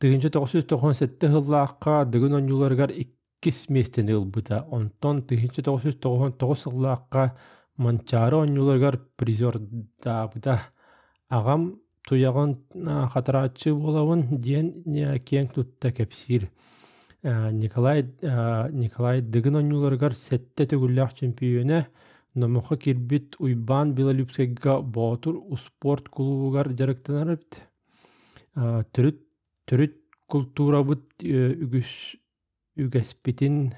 тыгынчы 0.00 0.30
тоҕус 0.30 0.52
тохон 0.66 0.94
сетте 0.94 1.28
хыллаакка 1.28 2.04
дыгын 2.04 2.34
оньюларгар 2.40 2.90
иккис 2.90 3.68
местени 3.68 4.12
ылбыта 4.12 4.66
онтон 4.70 5.22
тыгынчы 5.22 5.62
тоҕус 5.62 5.96
тохон 6.00 6.32
тоҕус 6.32 6.62
хыллаакка 6.64 7.36
манчары 7.76 8.36
оньюларгар 8.36 9.00
призер 9.16 9.58
даабыта 10.02 10.60
агам 11.28 11.80
туягын 12.08 12.54
хатыраачы 13.12 13.74
болабын 13.74 14.20
диэн 14.40 15.18
кең 15.28 15.52
тутта 15.54 15.92
кепсир 15.92 16.50
Николай 17.22 18.06
Николай 18.72 19.20
дыгын 19.20 19.56
оньюларгар 19.62 20.14
сетте 20.14 20.66
төгүллээх 20.70 21.14
чемпионе 21.14 21.86
номоха 22.36 22.76
кирбит 22.76 23.36
уйбан 23.38 23.94
белолюбскайга 23.94 24.80
боотур 24.82 25.42
спорт 25.58 26.08
клубугар 26.08 26.70
жарыктанар 26.78 27.36
бит 27.36 27.60
түрүт 28.96 29.20
түрүт 29.68 29.96
культурабыт 30.30 31.24
үгүс 31.24 31.92
үгэспитин 32.76 33.72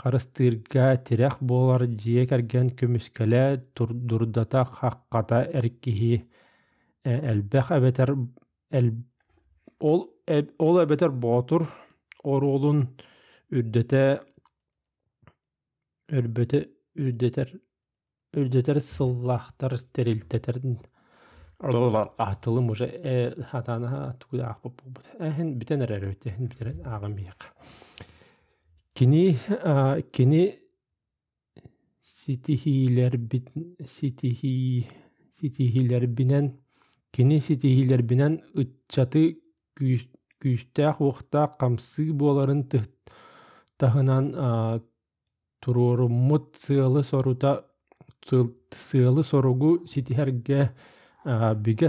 харыстыырга 0.00 0.96
тирэх 1.06 1.38
буолар 1.40 1.86
дьиэ 1.86 2.26
кэрген 2.30 2.70
көмүскэлэ 2.78 3.42
дурдата 3.76 4.64
хакката 4.64 5.44
эркиһи. 5.60 6.24
Элбэх 7.04 7.70
эбетер 7.70 8.16
ол 9.78 10.00
ол 10.58 10.82
эбетер 10.84 11.10
боотур 11.10 11.68
оруолун 12.24 12.88
үрдөтэ 13.52 14.04
өрбөтө 16.18 16.64
үрдөтер 16.96 17.54
үрдөтер 18.34 18.80
сыллахтар 18.80 19.78
терилтетер 19.92 20.60
атылым 21.60 22.70
уже 22.70 22.88
хатана 23.50 24.16
тугуда 24.20 24.50
акпап 24.50 24.82
болбут 24.82 25.10
эхин 25.18 25.58
битен 25.58 25.82
эрерөтө 25.82 26.28
эхин 26.30 26.48
битен 26.48 26.82
агамыйак 26.84 27.54
кини 28.94 29.36
кини 30.12 30.58
ситихилер 32.02 33.16
бит 33.16 33.50
ситихи 33.86 34.88
ситихилер 35.40 36.06
бинен 36.06 36.52
кини 37.12 37.40
ситихилер 37.40 38.02
бинен 38.02 38.40
ытчаты 38.54 39.40
күүстээх 39.78 41.00
уохта 41.00 41.48
камсы 41.58 42.12
буоларын 42.12 42.66
тахынан 43.78 44.82
туруоруммут 45.64 46.56
сыалы 46.64 47.02
сорута 47.10 47.52
сыалы 48.88 49.22
соругу 49.30 49.70
ситиһэргэ 49.92 50.60
бигэ 51.64 51.88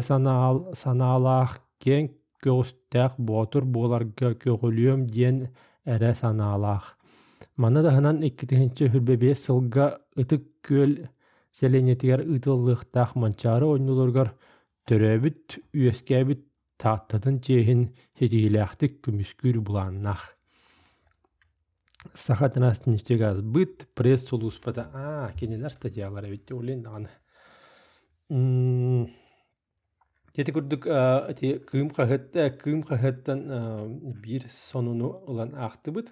санаалаах 0.82 1.60
кең 1.84 2.10
көгүстээх 2.44 3.18
буотур 3.28 3.66
буоларга 3.66 4.34
көгүлүөм 4.44 5.08
диэн 5.16 5.38
эрэ 5.94 6.14
санаалаах 6.22 6.86
мана 7.58 7.84
таһынан 7.88 8.24
иккитиһинче 8.28 8.90
хүрбебие 8.92 9.36
сылга 9.46 9.88
ытык 10.22 10.44
күөл 10.68 10.94
селенетигер 11.58 12.22
ытыллыахтаах 12.36 13.16
манчаары 13.24 13.68
оннуларгар 13.76 14.30
төрөөбүт 14.88 15.60
үөскээбит 15.80 16.42
тааттатын 16.82 17.40
чеһин 17.46 17.82
хетиилээхтик 18.20 19.00
күмүскүүр 19.04 19.58
булааннах 22.06 22.12
сахатынастынчегаз 22.14 23.42
быт 23.42 23.88
пресс 23.96 24.28
сулуспата 24.28 24.90
а 24.94 25.32
кенелер 25.38 25.72
статьялар 25.72 26.26
эбит 26.26 26.52
улин 26.52 26.86
аны 26.88 27.10
Ети 30.36 30.52
күрдүк 30.52 30.86
эти 31.30 31.60
кыым 31.60 31.90
кахетта 31.90 32.50
кыым 32.50 32.84
кахеттан 32.84 34.12
бир 34.22 34.44
сонуну 34.50 35.24
улан 35.28 35.56
ахтыбыт. 35.56 36.12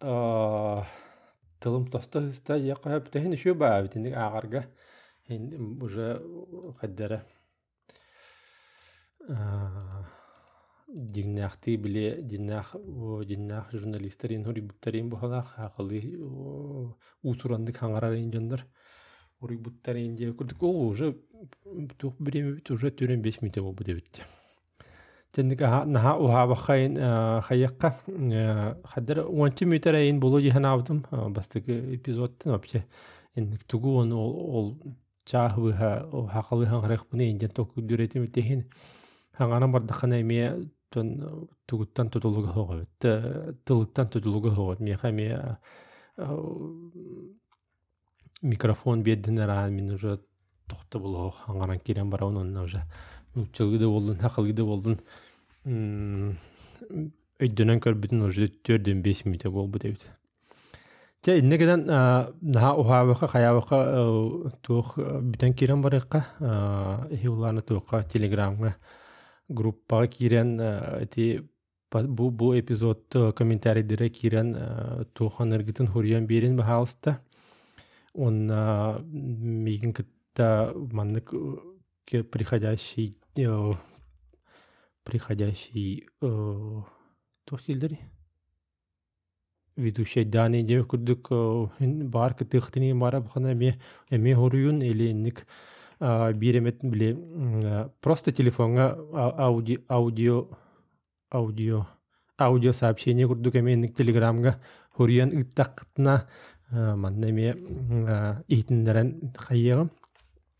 Тылым 0.00 1.86
тоста 1.86 2.20
хыста 2.20 2.56
я 2.56 2.74
кахап 2.74 3.08
тахин 3.10 3.32
еще 3.32 3.54
баа 3.54 3.82
битинник 3.82 4.16
агарга. 4.16 4.66
Уже 5.28 6.18
хаддара 6.80 7.22
дигнахты 10.92 11.76
биле 11.76 12.20
динах 12.20 12.76
динах 13.26 13.72
журналистерин 13.72 14.44
хури 14.44 14.60
буттарин 14.60 15.08
бухалах 15.08 15.54
акылы 15.56 16.00
утурандык 17.22 17.78
хаңарарын 17.80 18.30
жондар 18.32 18.66
ури 19.40 19.56
буттарин 19.56 20.18
же 20.18 20.34
курдук 20.34 20.62
о 20.62 20.86
уже 20.86 21.16
тух 21.98 22.14
время 22.18 22.52
бит 22.52 22.70
уже 22.70 22.90
төрен 22.90 23.22
беш 23.22 23.40
минут 23.40 23.58
болбу 23.58 23.84
дебит 23.84 24.20
тендик 25.32 25.60
наха 25.60 26.16
ухабахайн 26.18 26.96
хаякка 27.42 27.96
хаддар 28.84 29.24
уанчы 29.26 29.64
минуттар 29.64 29.94
айын 29.94 30.20
болу 30.20 30.40
жихан 30.40 30.66
абдым 30.66 31.06
бастык 31.10 31.68
эпизодтан 31.68 32.52
вообще 32.52 32.84
эндик 33.34 33.64
тугу 33.64 33.94
он 33.96 34.12
ол 34.12 34.76
чаахыбыха 35.24 36.06
хакылы 36.32 36.66
хаңарах 36.66 37.06
буны 37.10 37.38
току 37.48 37.80
дүретим 37.80 38.26
техин 38.30 38.68
хаңаран 39.38 39.72
бардахана 39.72 40.20
эме 40.20 40.68
тон 40.92 41.48
тугуттан 41.66 42.10
тутулуга 42.10 42.52
хоғот 42.56 43.08
тылыттан 43.64 44.12
тутулуга 44.14 44.54
хоғот 44.56 44.80
меха 44.80 45.10
ме 45.10 45.28
микрофон 48.42 49.02
бердин 49.02 49.38
аран 49.40 49.74
мен 49.74 49.94
уже 49.94 50.20
тохта 50.68 50.98
було 50.98 51.32
аңаран 51.48 51.80
кирен 51.84 52.10
бара 52.10 52.26
онна 52.26 52.62
уже 52.62 52.82
учылгыды 53.34 53.88
болдун 53.88 54.16
хакылгыды 54.16 54.64
болдун. 54.64 54.98
Өйдөнөн 57.42 57.80
көрбүтүн 57.82 58.26
уже 58.26 58.48
төрдөн 58.66 59.02
беш 59.02 59.24
минут 59.24 59.46
болбу 59.52 59.78
дебит 59.78 60.08
Те 61.22 61.38
иннегеден 61.38 61.86
наха 61.86 62.74
ухаабыха 62.74 63.26
хаябыха 63.26 64.50
туох 64.62 64.96
бүтэн 64.96 65.54
кирен 65.54 65.82
барыхка 65.82 66.26
ихиуланы 67.10 67.62
туохка 67.62 68.02
телеграмга 68.02 68.74
группага 69.52 70.06
кирен 70.08 70.60
эти 70.60 71.48
бу 71.90 72.30
бу 72.30 72.58
эпизод 72.58 73.14
комментарийдере 73.36 74.08
кирен 74.08 74.56
туохан 75.14 75.52
ыргытын 75.52 75.86
хурьян 75.86 76.26
берин 76.26 76.56
бахалыста 76.56 77.20
он 78.14 78.46
мигин 78.46 79.92
кытта 79.92 80.72
маннык 80.74 81.32
приходящий 82.30 83.16
э, 83.36 83.72
приходящий 85.04 86.08
тохтилдери 87.44 88.00
ведущий 89.76 90.24
дани 90.24 90.62
де 90.62 90.82
күрдүк 90.82 91.30
бар 92.12 92.34
кытыхтыны 92.34 92.92
мара 92.94 93.20
бахана 93.20 93.54
эме 94.10 94.34
хоруюн 94.34 94.82
или 94.82 95.12
биремет 96.00 96.82
биле 96.82 97.12
м, 97.12 97.90
просто 98.00 98.32
телефонга 98.32 98.98
а- 99.12 99.46
ауди 99.46 99.78
аудио 99.88 100.48
аудио 101.30 101.86
аудио 102.38 102.72
сообщение 102.72 103.26
курдук 103.26 103.54
эме 103.56 103.74
инник 103.74 103.96
телеграмга 103.96 104.60
хуруян 104.90 105.30
ыттакытына 105.30 106.26
манна 106.70 107.26
эме 107.26 107.54
иитиндерен 108.48 109.32
хайыгам 109.36 109.90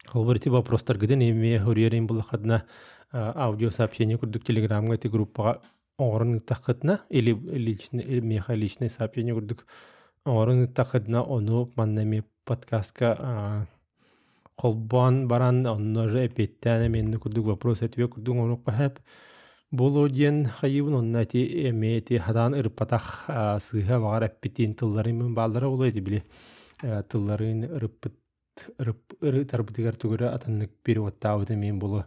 Холбарти 0.07 0.49
вопростар 0.49 0.99
гиден 0.99 1.21
эме 1.21 1.59
хуруярин 1.59 2.07
булахадна 2.07 2.65
аудио 3.13 3.71
сообщение 3.71 4.19
курдук 4.19 4.45
телеграмга 4.45 4.95
эти 4.95 5.09
группага 5.09 5.61
оңорун 5.99 6.39
ыттакытына 6.39 7.01
или 7.09 7.33
личный 7.33 8.21
меха 8.21 8.55
личный 8.55 8.91
сообщение 8.91 9.35
курдук 9.35 9.67
оңорун 10.25 10.65
ыттакытына 10.67 11.23
ону 11.23 11.71
манна 11.77 12.01
эме 12.01 12.25
подкастка 12.45 13.67
холбон 14.57 15.29
баран 15.29 15.67
онно 15.67 16.09
же 16.09 16.27
эпеттен 16.27 16.87
эменни 16.87 17.17
курдук 17.17 17.47
вопрос 17.47 17.83
ответ 17.83 18.11
курдук 18.11 18.37
ону 18.37 18.57
кахап 18.57 18.99
болу 19.71 20.09
диен 20.09 20.47
хайыбын 20.47 20.95
онна 20.95 21.25
ти 21.25 21.69
эме 21.69 22.01
ти 22.01 22.19
хадан 22.19 22.55
ырпатах 22.55 23.25
сыыха 23.61 24.01
багар 24.01 24.25
эппитин 24.25 24.75
тылларын 24.75 25.17
мен 25.17 25.35
балдара 25.35 25.69
болу 25.69 25.85
эти 25.85 26.01
биле 26.01 26.23
тылларын 26.83 27.65
ырыппыт 27.65 28.15
ырып 28.79 29.15
ыры 29.23 29.45
тарбытыгар 29.45 29.97
түгөрө 29.97 30.29
атаннык 30.29 30.71
переводтаабыты 30.85 31.57
мен 31.57 31.79
болу 31.79 32.05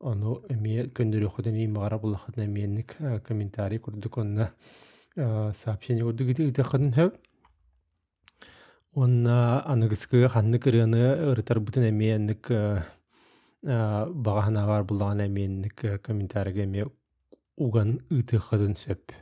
ону 0.00 0.40
эме 0.50 0.88
көндөрүөхөтөн 0.98 1.54
ийм 1.62 1.74
багара 1.74 1.98
булахатна 1.98 2.44
эменник 2.44 2.96
комментарий 3.26 3.78
курдук 3.78 4.18
онна 4.18 4.50
сообщение 5.14 6.04
курдук 6.04 6.28
ити 6.28 6.48
ытахатын 6.50 6.92
хөп 6.92 7.14
онна 8.94 9.62
аныгыскыга 9.66 10.28
ханнык 10.28 10.66
ырыаны 10.70 11.02
ырытарбытын 11.32 11.88
эменник 11.90 12.50
багахана 13.62 14.66
бар 14.66 14.84
буллаган 14.84 15.26
эменник 15.26 15.82
комментарийга 16.02 16.62
эме 16.62 16.86
уган 17.56 17.98
ытыахатын 18.10 18.76
сөп. 18.78 19.12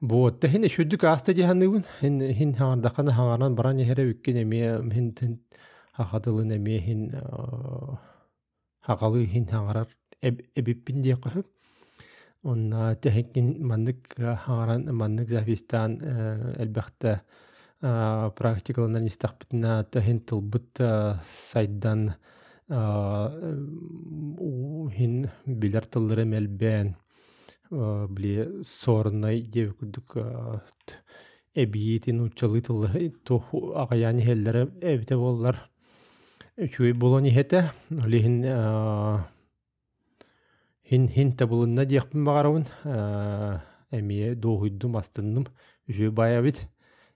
Буотта 0.00 0.48
хин 0.48 0.68
шүддүк 0.70 1.04
аста 1.04 1.34
жаһанныбын 1.34 1.84
хин 2.00 2.20
хин 2.34 2.54
хаңардакана 2.54 3.12
хаңаран 3.16 3.56
баран 3.58 3.82
яһере 3.82 4.06
үккен 4.12 4.42
эме 4.44 4.62
хин 4.94 5.12
тин 5.18 5.38
хахадылын 5.92 6.54
эме 6.56 6.78
хин 6.78 7.10
хагалы 8.86 9.26
хин 9.26 9.46
хаңарар 9.50 9.88
эбиппин 10.22 11.02
дие 11.02 11.16
кахып 11.16 11.46
онна 12.42 12.94
тэхикин 12.94 13.66
маннык 13.66 14.14
хаңаран 14.16 14.92
маннык 14.92 15.28
запистан 15.28 15.98
элбахта 16.56 17.20
практикалынан 17.80 19.06
истахпытына 19.08 19.84
тахин 19.84 20.20
тылбыт 20.20 20.76
сайдан 21.24 22.14
хин 24.96 25.30
билер 25.46 25.84
тыллары 25.86 26.24
мелбен 26.24 26.96
бли 27.70 28.62
сорнай 28.66 29.40
деп 29.40 29.78
күдүк 29.80 30.16
эбиетин 31.54 32.20
учалы 32.20 32.60
тыллары 32.60 33.10
то 33.24 33.44
агаяни 33.74 34.22
хеллere 34.22 34.68
эбите 34.82 35.16
боллар 35.16 35.70
чуй 36.76 36.92
болони 36.92 37.30
хете 37.30 37.70
олихин 37.88 38.44
хин 40.84 41.08
хин 41.08 41.32
табылынна 41.32 41.86
диэхпин 41.86 42.24
багарабын 42.24 42.66
эмие 43.90 44.34
доохуйдум 44.34 44.96
астынным 44.96 45.46
үчү 45.88 46.10
баябит 46.10 46.68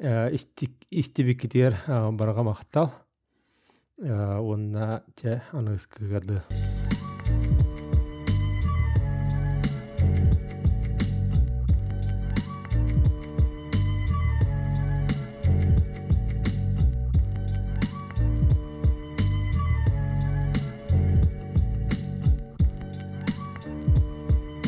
истибиккитигер 0.00 1.76
барга 2.12 2.42
мактал 2.42 2.92
онна 4.00 5.02
че 5.20 5.42
аныскыгады 5.52 6.42